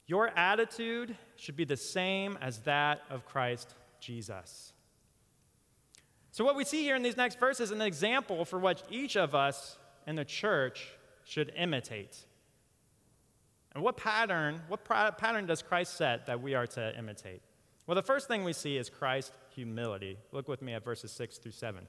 Your 0.06 0.28
attitude 0.36 1.16
should 1.36 1.56
be 1.56 1.64
the 1.64 1.76
same 1.76 2.38
as 2.40 2.58
that 2.60 3.00
of 3.10 3.24
Christ 3.24 3.74
Jesus. 4.00 4.72
So, 6.30 6.44
what 6.44 6.54
we 6.54 6.64
see 6.64 6.82
here 6.82 6.96
in 6.96 7.02
these 7.02 7.16
next 7.16 7.40
verses 7.40 7.70
is 7.70 7.70
an 7.70 7.80
example 7.80 8.44
for 8.44 8.58
what 8.58 8.82
each 8.90 9.16
of 9.16 9.34
us 9.34 9.78
in 10.06 10.16
the 10.16 10.24
church 10.24 10.92
should 11.24 11.50
imitate. 11.56 12.26
And 13.74 13.82
what 13.82 13.96
pattern, 13.96 14.60
what 14.68 14.84
pattern 14.84 15.46
does 15.46 15.62
Christ 15.62 15.96
set 15.96 16.26
that 16.26 16.40
we 16.40 16.54
are 16.54 16.66
to 16.68 16.98
imitate? 16.98 17.42
Well, 17.86 17.94
the 17.94 18.02
first 18.02 18.28
thing 18.28 18.44
we 18.44 18.52
see 18.52 18.76
is 18.76 18.90
Christ's 18.90 19.32
humility. 19.54 20.18
Look 20.32 20.48
with 20.48 20.60
me 20.60 20.74
at 20.74 20.84
verses 20.84 21.12
6 21.12 21.38
through 21.38 21.52
7 21.52 21.86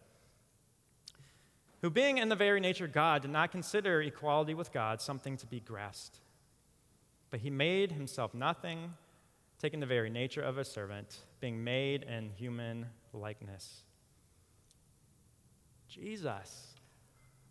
who, 1.82 1.90
being 1.90 2.18
in 2.18 2.30
the 2.30 2.36
very 2.36 2.60
nature 2.60 2.88
God, 2.88 3.22
did 3.22 3.32
not 3.32 3.52
consider 3.52 4.02
equality 4.02 4.54
with 4.54 4.72
God 4.72 5.02
something 5.02 5.38
to 5.38 5.46
be 5.46 5.60
grasped. 5.60 6.20
But 7.30 7.42
he 7.42 7.50
made 7.50 7.92
himself 7.92 8.34
nothing, 8.34 8.94
taking 9.60 9.80
the 9.80 9.86
very 9.86 10.10
nature 10.10 10.42
of 10.42 10.58
a 10.58 10.66
servant, 10.66 11.20
being 11.40 11.64
made 11.64 12.04
in 12.04 12.32
human 12.32 12.88
likeness. 13.14 13.84
Jesus, 15.88 16.76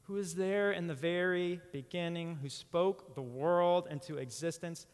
who 0.03 0.17
is 0.17 0.35
there 0.35 0.73
in 0.73 0.87
the 0.87 0.95
very 0.95 1.61
beginning, 1.73 2.39
who 2.43 2.49
spoke 2.49 3.15
the 3.15 3.23
world 3.23 3.87
into 3.91 4.17
existence, 4.17 4.87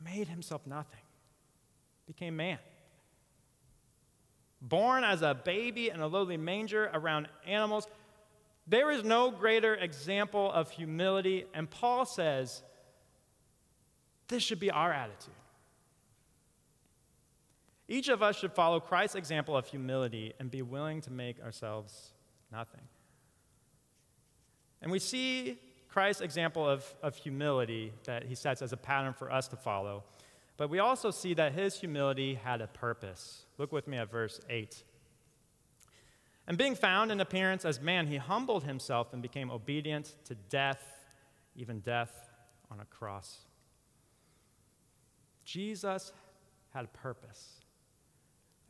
made 0.00 0.28
himself 0.28 0.66
nothing, 0.66 1.03
became 2.06 2.36
man 2.36 2.58
born 4.64 5.04
as 5.04 5.22
a 5.22 5.34
baby 5.34 5.90
in 5.90 6.00
a 6.00 6.06
lowly 6.06 6.36
manger 6.36 6.90
around 6.94 7.28
animals. 7.46 7.86
There 8.66 8.90
is 8.90 9.04
no 9.04 9.30
greater 9.30 9.74
example 9.74 10.50
of 10.50 10.70
humility, 10.70 11.44
and 11.52 11.70
Paul 11.70 12.06
says 12.06 12.62
this 14.28 14.42
should 14.42 14.60
be 14.60 14.70
our 14.70 14.90
attitude. 14.90 15.34
Each 17.86 18.08
of 18.08 18.22
us 18.22 18.38
should 18.38 18.52
follow 18.52 18.80
Christ's 18.80 19.16
example 19.16 19.54
of 19.54 19.66
humility 19.66 20.32
and 20.40 20.50
be 20.50 20.62
willing 20.62 21.02
to 21.02 21.12
make 21.12 21.42
ourselves 21.42 22.14
nothing. 22.50 22.80
And 24.80 24.90
we 24.90 24.98
see 24.98 25.58
Christ's 25.90 26.22
example 26.22 26.66
of, 26.66 26.82
of 27.02 27.14
humility 27.16 27.92
that 28.04 28.24
he 28.24 28.34
sets 28.34 28.62
as 28.62 28.72
a 28.72 28.78
pattern 28.78 29.12
for 29.12 29.30
us 29.30 29.48
to 29.48 29.56
follow. 29.56 30.04
But 30.56 30.70
we 30.70 30.78
also 30.78 31.10
see 31.10 31.34
that 31.34 31.52
his 31.52 31.80
humility 31.80 32.34
had 32.34 32.60
a 32.60 32.66
purpose. 32.66 33.44
Look 33.58 33.72
with 33.72 33.88
me 33.88 33.96
at 33.96 34.10
verse 34.10 34.40
8. 34.48 34.82
And 36.46 36.58
being 36.58 36.74
found 36.74 37.10
in 37.10 37.20
appearance 37.20 37.64
as 37.64 37.80
man, 37.80 38.06
he 38.06 38.18
humbled 38.18 38.64
himself 38.64 39.12
and 39.12 39.22
became 39.22 39.50
obedient 39.50 40.14
to 40.26 40.34
death, 40.34 40.82
even 41.56 41.80
death 41.80 42.30
on 42.70 42.80
a 42.80 42.84
cross. 42.84 43.40
Jesus 45.44 46.12
had 46.72 46.84
a 46.84 46.88
purpose, 46.88 47.60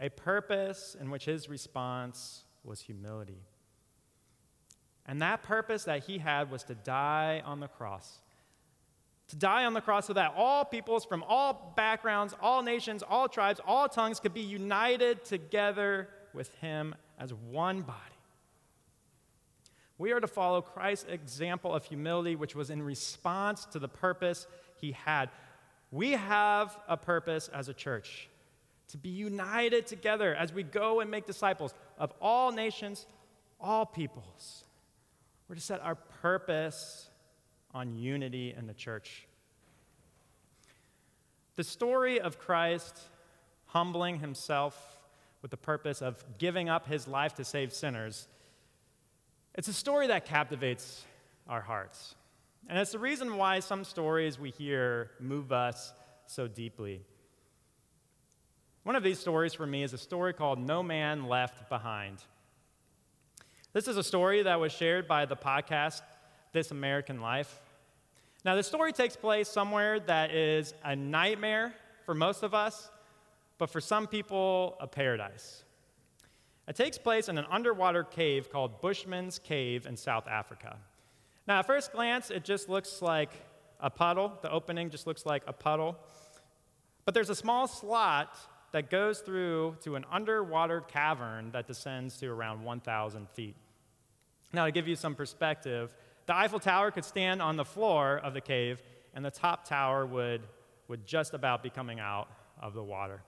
a 0.01 0.09
purpose 0.09 0.97
in 0.99 1.11
which 1.11 1.25
his 1.25 1.49
response 1.49 2.45
was 2.63 2.81
humility. 2.81 3.43
And 5.07 5.21
that 5.21 5.43
purpose 5.43 5.85
that 5.85 6.05
he 6.05 6.19
had 6.19 6.51
was 6.51 6.63
to 6.65 6.75
die 6.75 7.43
on 7.45 7.61
the 7.61 7.69
cross 7.69 8.21
to 9.29 9.37
die 9.37 9.65
on 9.65 9.73
the 9.73 9.81
cross 9.81 10.07
so 10.07 10.13
that 10.13 10.35
all 10.37 10.65
peoples 10.65 11.05
from 11.05 11.25
all 11.27 11.73
backgrounds, 11.77 12.35
all 12.41 12.63
nations, 12.63 13.03
all 13.03 13.29
tribes, 13.29 13.61
all 13.67 13.89
tongues 13.89 14.21
could 14.21 14.35
be 14.35 14.41
united 14.41 15.25
together 15.25 16.09
with 16.35 16.55
him 16.57 16.95
as 17.19 17.33
one 17.33 17.83
body. 17.83 17.99
We 19.97 20.13
are 20.13 20.21
to 20.21 20.27
follow 20.27 20.61
Christ's 20.61 21.07
example 21.09 21.75
of 21.75 21.85
humility, 21.85 22.37
which 22.37 22.55
was 22.55 22.71
in 22.71 22.83
response 22.83 23.65
to 23.67 23.79
the 23.79 23.89
purpose 23.89 24.47
he 24.81 24.93
had. 24.93 25.31
We 25.91 26.13
have 26.13 26.77
a 26.89 26.97
purpose 26.97 27.49
as 27.49 27.69
a 27.69 27.75
church 27.75 28.29
to 28.89 28.99
be 28.99 29.09
united 29.09 29.87
together 29.87 30.35
as 30.35 30.53
we 30.53 30.63
go 30.63 31.01
and 31.01 31.11
make 31.11 31.27
disciples 31.27 31.73
of 31.99 32.13
all 32.21 32.51
nations, 32.53 33.07
all 33.61 33.87
peoples. 33.87 34.65
We're 35.49 35.55
to 35.55 35.61
set 35.61 35.81
our 35.81 35.95
purpose 35.95 37.09
on 37.75 37.97
unity 37.97 38.55
in 38.57 38.67
the 38.67 38.75
church. 38.75 39.27
The 41.57 41.65
story 41.65 42.21
of 42.21 42.39
Christ 42.39 42.99
humbling 43.67 44.21
himself 44.21 44.99
with 45.43 45.51
the 45.51 45.57
purpose 45.57 46.01
of 46.01 46.25
giving 46.39 46.69
up 46.69 46.87
his 46.87 47.07
life 47.07 47.35
to 47.35 47.45
save 47.45 47.73
sinners, 47.73 48.29
it's 49.55 49.69
a 49.69 49.73
story 49.73 50.07
that 50.07 50.25
captivates 50.25 51.05
our 51.49 51.61
hearts. 51.61 52.15
And 52.69 52.79
it's 52.79 52.93
the 52.93 52.99
reason 52.99 53.37
why 53.37 53.61
some 53.61 53.85
stories 53.85 54.39
we 54.39 54.51
hear 54.51 55.11
move 55.21 55.53
us 55.53 55.93
so 56.27 56.49
deeply. 56.49 57.03
One 58.85 58.97
of 58.97 59.03
these 59.03 59.19
stories 59.19 59.53
for 59.53 59.67
me 59.67 59.83
is 59.83 59.93
a 59.93 59.99
story 59.99 60.33
called 60.33 60.59
No 60.59 60.83
Man 60.83 61.27
Left 61.27 61.69
Behind. 61.69 62.19
This 63.73 63.89
is 63.89 63.97
a 63.97 64.05
story 64.05 64.43
that 64.43 64.61
was 64.61 64.73
shared 64.73 65.07
by 65.07 65.27
the 65.27 65.37
podcast 65.37 66.03
This 66.53 66.71
American 66.71 67.21
Life. 67.21 67.61
Now, 68.45 68.55
the 68.57 68.63
story 68.63 68.93
takes 68.93 69.17
place 69.17 69.49
somewhere 69.49 70.01
that 70.01 70.31
is 70.31 70.75
a 70.85 70.95
nightmare 70.95 71.75
for 72.05 72.15
most 72.15 72.43
of 72.43 72.53
us, 72.53 72.91
but 73.57 73.71
for 73.71 73.81
some 73.81 74.07
people, 74.07 74.77
a 74.81 74.87
paradise. 74.87 75.65
It 76.69 76.77
takes 76.77 76.99
place 76.99 77.31
in 77.31 77.39
an 77.39 77.47
underwater 77.51 78.05
cave 78.05 78.51
called 78.51 78.83
Bushman's 78.83 79.39
Cave 79.39 79.87
in 79.87 79.97
South 79.97 80.27
Africa. 80.29 80.77
Now, 81.47 81.61
at 81.61 81.67
first 81.67 81.93
glance, 81.93 82.31
it 82.31 82.45
just 82.45 82.69
looks 82.69 83.01
like 83.01 83.31
a 83.81 83.89
puddle. 83.89 84.39
The 84.43 84.51
opening 84.51 84.91
just 84.91 85.07
looks 85.07 85.25
like 85.25 85.43
a 85.47 85.53
puddle. 85.53 85.97
But 87.07 87.15
there's 87.15 87.31
a 87.31 87.35
small 87.35 87.67
slot 87.67 88.37
that 88.73 88.91
goes 88.91 89.21
through 89.21 89.77
to 89.85 89.97
an 89.97 90.05
underwater 90.11 90.83
cavern 90.83 91.51
that 91.53 91.67
descends 91.67 92.19
to 92.19 92.27
around 92.27 92.63
1,000 92.63 93.29
feet. 93.31 93.57
Now, 94.53 94.67
to 94.67 94.73
give 94.73 94.89
you 94.89 94.97
some 94.97 95.15
perspective, 95.15 95.95
the 96.27 96.37
Eiffel 96.37 96.61
Tower 96.61 96.91
could 96.91 97.05
stand 97.05 97.43
on 97.43 97.57
the 97.57 97.65
floor 97.65 98.19
of 98.19 98.35
the 98.35 98.41
cave, 98.41 98.83
and 99.15 99.25
the 99.25 99.31
top 99.31 99.67
tower 99.67 100.07
would, 100.07 100.43
would 100.89 101.07
just 101.07 101.35
about 101.35 101.63
be 101.63 101.71
coming 101.71 102.01
out 102.01 102.29
of 102.61 102.75
the 102.75 102.83
water. 102.83 103.23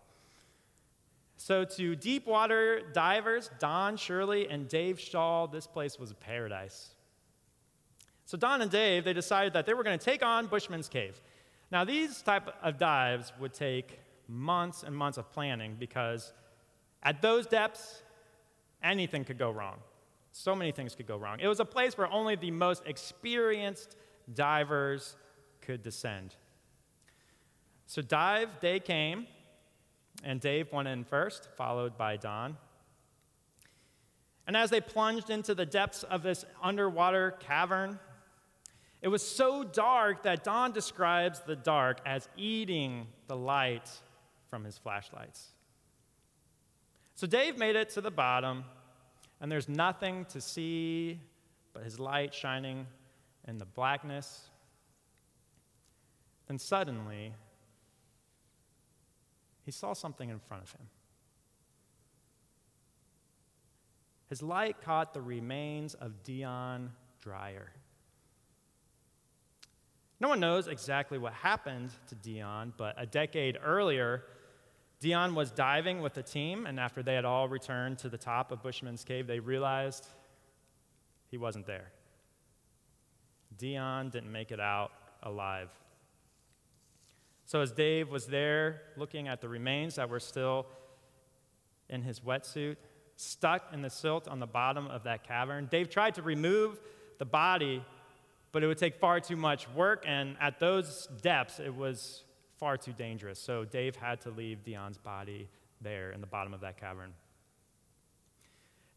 So, 1.36 1.64
to 1.64 1.94
deep 1.94 2.26
water 2.26 2.80
divers, 2.94 3.50
Don 3.58 3.96
Shirley 3.96 4.48
and 4.48 4.68
Dave 4.68 4.98
Shaw, 4.98 5.46
this 5.46 5.66
place 5.66 5.98
was 5.98 6.10
a 6.10 6.14
paradise. 6.14 6.94
So, 8.24 8.38
Don 8.38 8.62
and 8.62 8.70
Dave, 8.70 9.04
they 9.04 9.12
decided 9.12 9.52
that 9.52 9.66
they 9.66 9.74
were 9.74 9.84
going 9.84 9.98
to 9.98 10.04
take 10.04 10.24
on 10.24 10.46
Bushman's 10.46 10.88
Cave. 10.88 11.20
Now, 11.70 11.84
these 11.84 12.22
type 12.22 12.48
of 12.62 12.78
dives 12.78 13.32
would 13.38 13.52
take 13.52 14.00
months 14.28 14.82
and 14.82 14.96
months 14.96 15.18
of 15.18 15.30
planning 15.30 15.76
because 15.78 16.32
at 17.02 17.20
those 17.20 17.46
depths, 17.46 18.02
anything 18.82 19.24
could 19.24 19.38
go 19.38 19.50
wrong. 19.50 19.76
So 20.38 20.54
many 20.54 20.70
things 20.70 20.94
could 20.94 21.06
go 21.06 21.16
wrong. 21.16 21.38
It 21.40 21.48
was 21.48 21.60
a 21.60 21.64
place 21.64 21.96
where 21.96 22.12
only 22.12 22.36
the 22.36 22.50
most 22.50 22.82
experienced 22.84 23.96
divers 24.34 25.16
could 25.62 25.82
descend. 25.82 26.36
So, 27.86 28.02
dive 28.02 28.60
day 28.60 28.78
came, 28.78 29.26
and 30.22 30.38
Dave 30.38 30.70
went 30.70 30.88
in 30.88 31.04
first, 31.04 31.48
followed 31.56 31.96
by 31.96 32.18
Don. 32.18 32.58
And 34.46 34.58
as 34.58 34.68
they 34.68 34.80
plunged 34.80 35.30
into 35.30 35.54
the 35.54 35.64
depths 35.64 36.02
of 36.02 36.22
this 36.22 36.44
underwater 36.62 37.30
cavern, 37.40 37.98
it 39.00 39.08
was 39.08 39.26
so 39.26 39.64
dark 39.64 40.24
that 40.24 40.44
Don 40.44 40.70
describes 40.70 41.40
the 41.40 41.56
dark 41.56 42.00
as 42.04 42.28
eating 42.36 43.06
the 43.26 43.36
light 43.36 43.90
from 44.48 44.64
his 44.64 44.76
flashlights. 44.76 45.52
So 47.14 47.26
Dave 47.26 47.56
made 47.56 47.74
it 47.74 47.88
to 47.90 48.02
the 48.02 48.10
bottom, 48.10 48.66
and 49.40 49.50
there's 49.50 49.68
nothing 49.68 50.24
to 50.26 50.40
see 50.40 51.20
but 51.72 51.84
his 51.84 51.98
light 51.98 52.32
shining 52.32 52.86
in 53.46 53.58
the 53.58 53.64
blackness. 53.64 54.48
Then 56.46 56.58
suddenly, 56.58 57.34
he 59.64 59.70
saw 59.70 59.92
something 59.92 60.30
in 60.30 60.38
front 60.38 60.62
of 60.62 60.72
him. 60.72 60.86
His 64.28 64.42
light 64.42 64.80
caught 64.80 65.12
the 65.12 65.20
remains 65.20 65.94
of 65.94 66.22
Deon 66.24 66.88
Dreyer. 67.20 67.72
No 70.18 70.28
one 70.28 70.40
knows 70.40 70.66
exactly 70.66 71.18
what 71.18 71.34
happened 71.34 71.90
to 72.08 72.14
Deon, 72.14 72.72
but 72.76 72.94
a 72.96 73.06
decade 73.06 73.58
earlier, 73.62 74.24
Deon 75.00 75.34
was 75.34 75.50
diving 75.50 76.00
with 76.00 76.14
the 76.14 76.22
team, 76.22 76.64
and 76.66 76.80
after 76.80 77.02
they 77.02 77.14
had 77.14 77.24
all 77.24 77.48
returned 77.48 77.98
to 77.98 78.08
the 78.08 78.16
top 78.16 78.50
of 78.50 78.62
Bushman's 78.62 79.04
Cave, 79.04 79.26
they 79.26 79.40
realized 79.40 80.06
he 81.30 81.36
wasn't 81.36 81.66
there. 81.66 81.92
Deon 83.58 84.10
didn't 84.10 84.32
make 84.32 84.50
it 84.50 84.60
out 84.60 84.92
alive. 85.22 85.68
So, 87.44 87.60
as 87.60 87.72
Dave 87.72 88.10
was 88.10 88.26
there 88.26 88.82
looking 88.96 89.28
at 89.28 89.40
the 89.40 89.48
remains 89.48 89.96
that 89.96 90.08
were 90.08 90.20
still 90.20 90.66
in 91.88 92.02
his 92.02 92.20
wetsuit, 92.20 92.76
stuck 93.16 93.72
in 93.72 93.82
the 93.82 93.90
silt 93.90 94.26
on 94.28 94.40
the 94.40 94.46
bottom 94.46 94.88
of 94.88 95.04
that 95.04 95.24
cavern, 95.24 95.66
Dave 95.70 95.88
tried 95.88 96.14
to 96.16 96.22
remove 96.22 96.80
the 97.18 97.24
body, 97.24 97.84
but 98.50 98.62
it 98.64 98.66
would 98.66 98.78
take 98.78 98.96
far 98.96 99.20
too 99.20 99.36
much 99.36 99.68
work, 99.70 100.04
and 100.06 100.36
at 100.40 100.58
those 100.58 101.06
depths, 101.22 101.60
it 101.60 101.74
was 101.74 102.24
far 102.58 102.76
too 102.76 102.92
dangerous. 102.92 103.38
So, 103.38 103.64
Dave 103.64 103.96
had 103.96 104.20
to 104.22 104.30
leave 104.30 104.64
Deon's 104.64 104.98
body 104.98 105.48
there 105.80 106.12
in 106.12 106.20
the 106.20 106.26
bottom 106.26 106.54
of 106.54 106.60
that 106.60 106.78
cavern. 106.78 107.12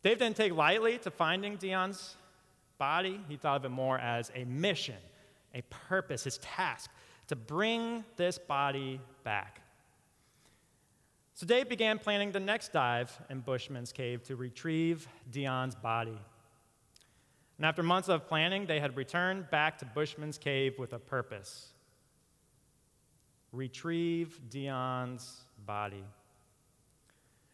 Dave 0.01 0.19
didn't 0.19 0.37
take 0.37 0.53
lightly 0.53 0.97
to 0.99 1.11
finding 1.11 1.57
Deon's 1.57 2.15
body, 2.77 3.19
he 3.27 3.35
thought 3.35 3.57
of 3.57 3.65
it 3.65 3.69
more 3.69 3.99
as 3.99 4.31
a 4.33 4.45
mission, 4.45 4.95
a 5.53 5.61
purpose, 5.63 6.23
his 6.23 6.37
task 6.37 6.89
to 7.27 7.35
bring 7.35 8.03
this 8.15 8.37
body 8.37 8.99
back. 9.23 9.61
So 11.35 11.45
Dave 11.45 11.69
began 11.69 11.99
planning 11.99 12.31
the 12.31 12.39
next 12.39 12.73
dive 12.73 13.17
in 13.29 13.41
Bushman's 13.41 13.91
Cave 13.91 14.23
to 14.23 14.35
retrieve 14.35 15.07
Deon's 15.31 15.75
body. 15.75 16.17
And 17.57 17.65
after 17.65 17.83
months 17.83 18.09
of 18.09 18.27
planning, 18.27 18.65
they 18.65 18.79
had 18.79 18.95
returned 18.95 19.49
back 19.49 19.77
to 19.79 19.85
Bushman's 19.85 20.37
Cave 20.37 20.79
with 20.79 20.93
a 20.93 20.99
purpose 20.99 21.73
retrieve 23.51 24.39
Deon's 24.49 25.41
body. 25.65 26.03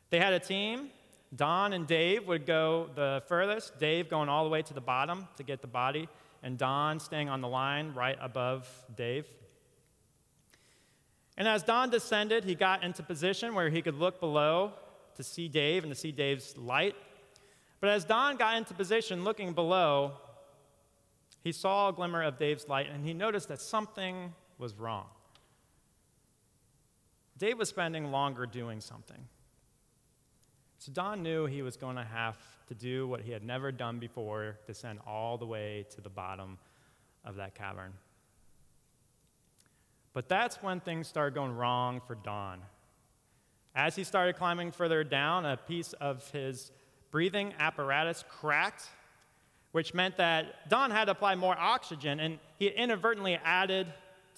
They 0.10 0.20
had 0.20 0.34
a 0.34 0.40
team 0.40 0.90
Don 1.36 1.74
and 1.74 1.88
Dave 1.88 2.28
would 2.28 2.46
go 2.46 2.90
the 2.96 3.24
furthest, 3.28 3.80
Dave 3.80 4.10
going 4.10 4.30
all 4.30 4.44
the 4.44 4.50
way 4.50 4.62
to 4.62 4.74
the 4.74 4.82
bottom 4.82 5.28
to 5.38 5.44
get 5.44 5.62
the 5.62 5.68
body, 5.68 6.08
and 6.44 6.58
Don 6.58 7.00
staying 7.00 7.30
on 7.30 7.42
the 7.42 7.48
line 7.48 7.94
right 7.94 8.18
above 8.22 8.68
Dave. 8.96 9.26
And 11.38 11.48
as 11.48 11.64
Don 11.64 11.90
descended, 11.90 12.46
he 12.46 12.56
got 12.56 12.84
into 12.84 13.04
position 13.04 13.56
where 13.56 13.70
he 13.70 13.82
could 13.82 13.96
look 13.96 14.20
below 14.20 14.74
to 15.16 15.24
see 15.24 15.48
Dave 15.48 15.84
and 15.84 15.94
to 15.94 16.00
see 16.00 16.12
Dave's 16.12 16.56
light. 16.56 16.96
But 17.82 17.90
as 17.90 18.06
Don 18.06 18.38
got 18.38 18.56
into 18.56 18.74
position 18.74 19.24
looking 19.24 19.54
below, 19.54 20.14
he 21.44 21.52
saw 21.52 21.90
a 21.90 21.94
glimmer 21.94 22.24
of 22.24 22.38
Dave's 22.38 22.70
light 22.70 22.88
and 22.90 23.06
he 23.06 23.14
noticed 23.14 23.50
that 23.50 23.60
something 23.60 24.34
was 24.58 24.74
wrong. 24.76 25.08
Dave 27.38 27.58
was 27.58 27.70
spending 27.70 28.12
longer 28.12 28.46
doing 28.46 28.80
something. 28.80 29.28
So 30.80 30.92
Don 30.92 31.24
knew 31.24 31.46
he 31.46 31.62
was 31.62 31.78
going 31.78 31.96
to 31.96 32.04
have 32.04 32.38
to 32.68 32.74
do 32.74 33.08
what 33.08 33.22
he 33.22 33.32
had 33.32 33.44
never 33.44 33.72
done 33.72 34.00
before 34.00 34.58
descend 34.68 35.00
all 35.06 35.38
the 35.38 35.46
way 35.46 35.86
to 35.96 36.02
the 36.02 36.10
bottom 36.10 36.58
of 37.24 37.36
that 37.38 37.56
cavern. 37.56 37.94
But 40.14 40.30
that's 40.30 40.62
when 40.64 40.80
things 40.80 41.08
started 41.08 41.36
going 41.36 41.52
wrong 41.52 42.02
for 42.08 42.16
Don. 42.16 42.62
As 43.76 43.96
he 43.96 44.06
started 44.06 44.38
climbing 44.38 44.72
further 44.72 45.04
down, 45.04 45.46
a 45.46 45.58
piece 45.58 45.92
of 45.94 46.30
his 46.32 46.72
breathing 47.12 47.54
apparatus 47.60 48.24
cracked, 48.30 48.86
which 49.74 49.94
meant 49.94 50.16
that 50.18 50.70
Don 50.70 50.92
had 50.92 51.06
to 51.06 51.12
apply 51.12 51.36
more 51.36 51.58
oxygen, 51.58 52.22
and 52.22 52.40
he 52.58 52.68
inadvertently 52.68 53.38
added 53.44 53.88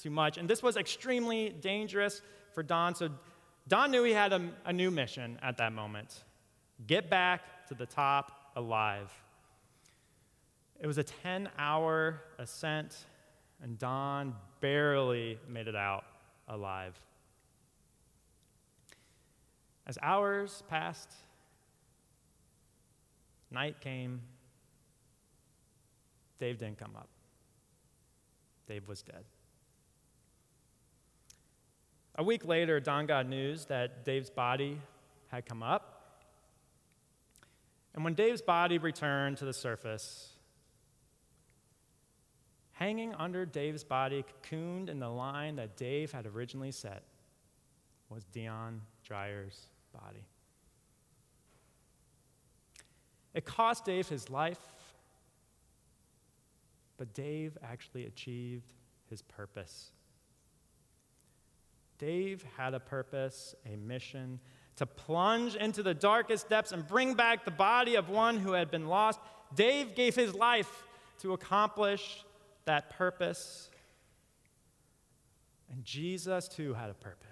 too 0.01 0.10
much. 0.10 0.38
And 0.38 0.49
this 0.49 0.63
was 0.63 0.77
extremely 0.77 1.49
dangerous 1.49 2.23
for 2.57 2.63
Don. 2.63 2.95
So 2.95 3.09
Don 3.67 3.91
knew 3.91 4.03
he 4.03 4.13
had 4.13 4.33
a, 4.33 4.49
a 4.65 4.73
new 4.73 4.89
mission 4.89 5.37
at 5.43 5.57
that 5.57 5.73
moment. 5.73 6.23
Get 6.87 7.07
back 7.07 7.67
to 7.67 7.75
the 7.75 7.85
top 7.85 8.31
alive. 8.55 9.11
It 10.79 10.87
was 10.87 10.97
a 10.97 11.03
10 11.03 11.49
hour 11.59 12.19
ascent, 12.39 12.97
and 13.61 13.77
Don 13.77 14.33
barely 14.59 15.37
made 15.47 15.67
it 15.67 15.75
out 15.75 16.05
alive. 16.47 16.99
As 19.85 19.99
hours 20.01 20.63
passed, 20.67 21.13
night 23.51 23.79
came, 23.81 24.19
Dave 26.39 26.57
didn't 26.57 26.79
come 26.79 26.95
up. 26.95 27.09
Dave 28.67 28.87
was 28.87 29.03
dead. 29.03 29.25
A 32.17 32.23
week 32.23 32.45
later, 32.45 32.80
Don 32.80 33.06
got 33.06 33.27
news 33.27 33.65
that 33.65 34.03
Dave's 34.03 34.32
body 34.32 34.80
had 35.27 35.45
come 35.45 35.62
up. 35.62 35.93
And 37.93 38.03
when 38.03 38.15
Dave's 38.15 38.41
body 38.41 38.80
returned 38.80 39.38
to 39.38 39.45
the 39.45 39.53
surface, 39.53 40.30
hanging 42.71 43.13
under 43.15 43.45
Dave's 43.45 43.84
body, 43.84 44.23
cocooned 44.43 44.89
in 44.89 44.99
the 44.99 45.10
line 45.10 45.58
that 45.58 45.77
Dave 45.77 46.12
had 46.12 46.25
originally 46.25 46.71
set, 46.71 47.03
was 48.10 48.23
Deon 48.34 48.80
Dreyer's 49.03 49.67
body. 49.93 50.25
It 53.34 53.45
cost 53.45 53.86
Dave 53.86 54.08
his 54.08 54.30
life, 54.30 54.60
but 56.97 57.13
Dave 57.13 57.58
actually 57.63 58.06
achieved 58.06 58.73
his 59.10 59.21
purpose. 59.21 59.91
Dave 61.97 62.43
had 62.57 62.73
a 62.73 62.79
purpose, 62.79 63.55
a 63.65 63.75
mission, 63.75 64.39
to 64.75 64.86
plunge 64.86 65.55
into 65.55 65.81
the 65.81 65.93
darkest 65.93 66.49
depths 66.49 66.71
and 66.71 66.88
bring 66.88 67.15
back 67.15 67.45
the 67.45 67.51
body 67.51 67.95
of 67.95 68.10
one 68.10 68.38
who 68.38 68.53
had 68.53 68.69
been 68.69 68.88
lost. 68.88 69.19
Dave 69.55 69.95
gave 69.95 70.15
his 70.15 70.33
life 70.36 70.83
to 71.19 71.33
accomplish 71.33 72.23
that 72.65 72.91
purpose. 72.91 73.69
And 75.71 75.83
Jesus, 75.83 76.47
too, 76.47 76.73
had 76.73 76.89
a 76.89 76.93
purpose 76.93 77.27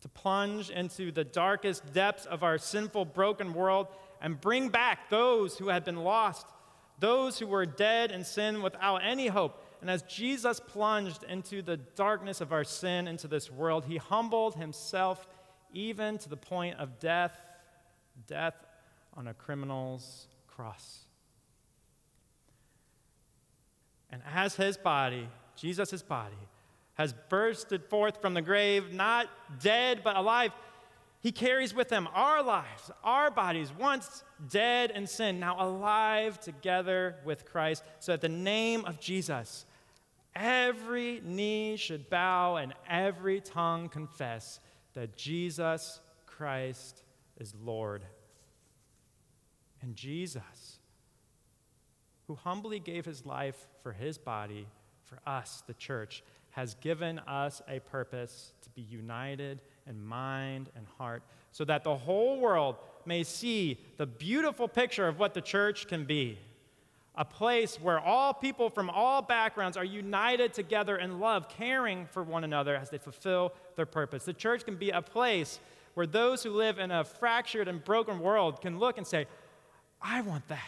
to 0.00 0.08
plunge 0.08 0.70
into 0.70 1.10
the 1.10 1.24
darkest 1.24 1.92
depths 1.92 2.26
of 2.26 2.42
our 2.42 2.58
sinful, 2.58 3.04
broken 3.04 3.52
world 3.52 3.88
and 4.20 4.40
bring 4.40 4.68
back 4.68 5.10
those 5.10 5.58
who 5.58 5.68
had 5.68 5.84
been 5.84 5.96
lost, 5.96 6.46
those 6.98 7.38
who 7.38 7.46
were 7.46 7.66
dead 7.66 8.10
in 8.12 8.24
sin 8.24 8.62
without 8.62 8.98
any 8.98 9.28
hope. 9.28 9.64
And 9.80 9.90
as 9.90 10.02
Jesus 10.02 10.60
plunged 10.60 11.22
into 11.24 11.62
the 11.62 11.76
darkness 11.76 12.40
of 12.40 12.52
our 12.52 12.64
sin 12.64 13.06
into 13.06 13.28
this 13.28 13.50
world, 13.50 13.84
he 13.84 13.96
humbled 13.96 14.56
himself 14.56 15.26
even 15.72 16.18
to 16.18 16.28
the 16.28 16.36
point 16.36 16.78
of 16.78 16.98
death, 16.98 17.38
death 18.26 18.54
on 19.14 19.28
a 19.28 19.34
criminal's 19.34 20.26
cross. 20.46 21.04
And 24.10 24.22
as 24.34 24.56
his 24.56 24.76
body, 24.76 25.28
Jesus' 25.56 26.02
body, 26.02 26.34
has 26.94 27.14
bursted 27.28 27.84
forth 27.84 28.20
from 28.20 28.34
the 28.34 28.42
grave, 28.42 28.92
not 28.92 29.28
dead 29.60 30.00
but 30.02 30.16
alive, 30.16 30.52
he 31.20 31.32
carries 31.32 31.74
with 31.74 31.90
him 31.90 32.08
our 32.14 32.42
lives, 32.42 32.90
our 33.02 33.30
bodies, 33.30 33.72
once 33.76 34.22
dead 34.48 34.92
in 34.92 35.06
sin, 35.06 35.40
now 35.40 35.56
alive 35.58 36.40
together 36.40 37.16
with 37.24 37.44
Christ, 37.44 37.82
so 37.98 38.12
that 38.12 38.20
the 38.20 38.28
name 38.28 38.84
of 38.84 39.00
Jesus, 39.00 39.66
every 40.38 41.20
knee 41.24 41.76
should 41.76 42.08
bow 42.08 42.56
and 42.56 42.72
every 42.88 43.40
tongue 43.40 43.88
confess 43.88 44.60
that 44.94 45.16
Jesus 45.16 46.00
Christ 46.26 47.02
is 47.38 47.54
Lord. 47.62 48.04
And 49.82 49.94
Jesus, 49.94 50.78
who 52.26 52.34
humbly 52.34 52.78
gave 52.78 53.04
his 53.04 53.26
life 53.26 53.66
for 53.82 53.92
his 53.92 54.18
body, 54.18 54.66
for 55.04 55.18
us, 55.26 55.62
the 55.66 55.74
church, 55.74 56.22
has 56.50 56.74
given 56.76 57.18
us 57.20 57.62
a 57.68 57.80
purpose 57.80 58.52
to 58.62 58.70
be 58.70 58.82
united 58.82 59.60
in 59.86 60.02
mind 60.04 60.70
and 60.76 60.86
heart, 60.98 61.22
so 61.52 61.64
that 61.64 61.84
the 61.84 61.96
whole 61.96 62.40
world 62.40 62.76
may 63.06 63.22
see 63.22 63.78
the 63.96 64.06
beautiful 64.06 64.68
picture 64.68 65.06
of 65.06 65.18
what 65.18 65.34
the 65.34 65.40
church 65.40 65.86
can 65.86 66.04
be 66.04 66.38
a 67.18 67.24
place 67.24 67.80
where 67.82 67.98
all 67.98 68.32
people 68.32 68.70
from 68.70 68.88
all 68.88 69.20
backgrounds 69.20 69.76
are 69.76 69.84
united 69.84 70.54
together 70.54 70.96
in 70.96 71.18
love, 71.18 71.48
caring 71.48 72.06
for 72.06 72.22
one 72.22 72.44
another 72.44 72.76
as 72.76 72.90
they 72.90 72.98
fulfill 72.98 73.52
their 73.74 73.86
purpose. 73.86 74.24
The 74.24 74.32
church 74.32 74.64
can 74.64 74.76
be 74.76 74.90
a 74.90 75.02
place 75.02 75.58
where 75.94 76.06
those 76.06 76.44
who 76.44 76.50
live 76.50 76.78
in 76.78 76.92
a 76.92 77.02
fractured 77.02 77.66
and 77.66 77.84
broken 77.84 78.20
world 78.20 78.60
can 78.60 78.78
look 78.78 78.98
and 78.98 79.06
say, 79.06 79.26
I 80.00 80.20
want 80.20 80.46
that. 80.46 80.60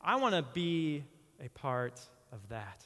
I 0.00 0.16
want 0.16 0.34
to 0.34 0.42
be 0.54 1.04
a 1.38 1.50
part 1.50 2.00
of 2.32 2.48
that. 2.48 2.82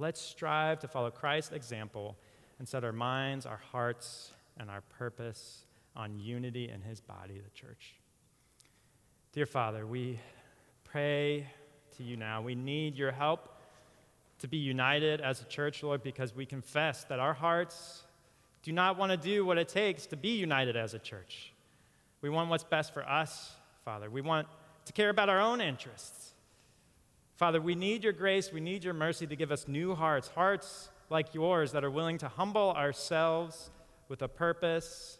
Let's 0.00 0.20
strive 0.20 0.80
to 0.80 0.88
follow 0.88 1.12
Christ's 1.12 1.52
example 1.52 2.16
and 2.58 2.68
set 2.68 2.82
our 2.82 2.92
minds, 2.92 3.46
our 3.46 3.60
hearts, 3.70 4.32
and 4.56 4.68
our 4.68 4.80
purpose 4.98 5.64
on 5.94 6.18
unity 6.18 6.68
in 6.68 6.80
his 6.80 7.00
body, 7.00 7.34
the 7.34 7.50
church. 7.50 7.94
Dear 9.32 9.46
Father, 9.46 9.86
we 9.86 10.18
pray 10.94 11.44
to 11.96 12.04
you 12.04 12.16
now. 12.16 12.40
We 12.40 12.54
need 12.54 12.94
your 12.94 13.10
help 13.10 13.48
to 14.38 14.46
be 14.46 14.58
united 14.58 15.20
as 15.20 15.40
a 15.40 15.44
church, 15.46 15.82
Lord, 15.82 16.04
because 16.04 16.36
we 16.36 16.46
confess 16.46 17.02
that 17.06 17.18
our 17.18 17.34
hearts 17.34 18.04
do 18.62 18.70
not 18.70 18.96
want 18.96 19.10
to 19.10 19.16
do 19.16 19.44
what 19.44 19.58
it 19.58 19.68
takes 19.68 20.06
to 20.06 20.16
be 20.16 20.36
united 20.36 20.76
as 20.76 20.94
a 20.94 21.00
church. 21.00 21.52
We 22.20 22.30
want 22.30 22.48
what's 22.48 22.62
best 22.62 22.94
for 22.94 23.02
us, 23.02 23.56
Father. 23.84 24.08
We 24.08 24.20
want 24.20 24.46
to 24.84 24.92
care 24.92 25.08
about 25.08 25.28
our 25.28 25.40
own 25.40 25.60
interests. 25.60 26.32
Father, 27.34 27.60
we 27.60 27.74
need 27.74 28.04
your 28.04 28.12
grace, 28.12 28.52
we 28.52 28.60
need 28.60 28.84
your 28.84 28.94
mercy 28.94 29.26
to 29.26 29.34
give 29.34 29.50
us 29.50 29.66
new 29.66 29.96
hearts, 29.96 30.28
hearts 30.28 30.90
like 31.10 31.34
yours 31.34 31.72
that 31.72 31.82
are 31.82 31.90
willing 31.90 32.18
to 32.18 32.28
humble 32.28 32.70
ourselves 32.70 33.72
with 34.08 34.22
a 34.22 34.28
purpose 34.28 35.18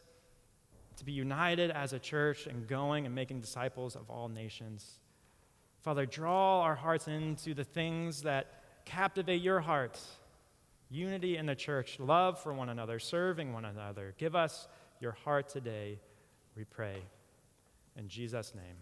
to 0.99 1.05
be 1.05 1.11
united 1.11 1.73
as 1.73 1.93
a 1.93 1.99
church 1.99 2.47
and 2.47 2.69
going 2.69 3.07
and 3.07 3.13
making 3.13 3.41
disciples 3.41 3.97
of 3.97 4.09
all 4.09 4.29
nations. 4.29 5.01
Father, 5.85 6.07
draw 6.07 6.63
our 6.63 6.75
hearts 6.75 7.09
into 7.09 7.53
the 7.53 7.63
things 7.63 8.23
that 8.23 8.47
captivate 8.87 9.43
your 9.43 9.61
heart 9.61 10.01
unity 10.91 11.37
in 11.37 11.45
the 11.45 11.55
church, 11.55 12.01
love 12.01 12.43
for 12.43 12.55
one 12.55 12.71
another, 12.71 12.99
serving 12.99 13.53
one 13.53 13.67
another. 13.67 14.15
Give 14.17 14.35
us 14.35 14.67
your 14.99 15.13
heart 15.13 15.51
today, 15.51 16.01
we 16.57 16.65
pray. 16.65 17.03
In 17.99 18.09
Jesus' 18.09 18.55
name. 18.55 18.77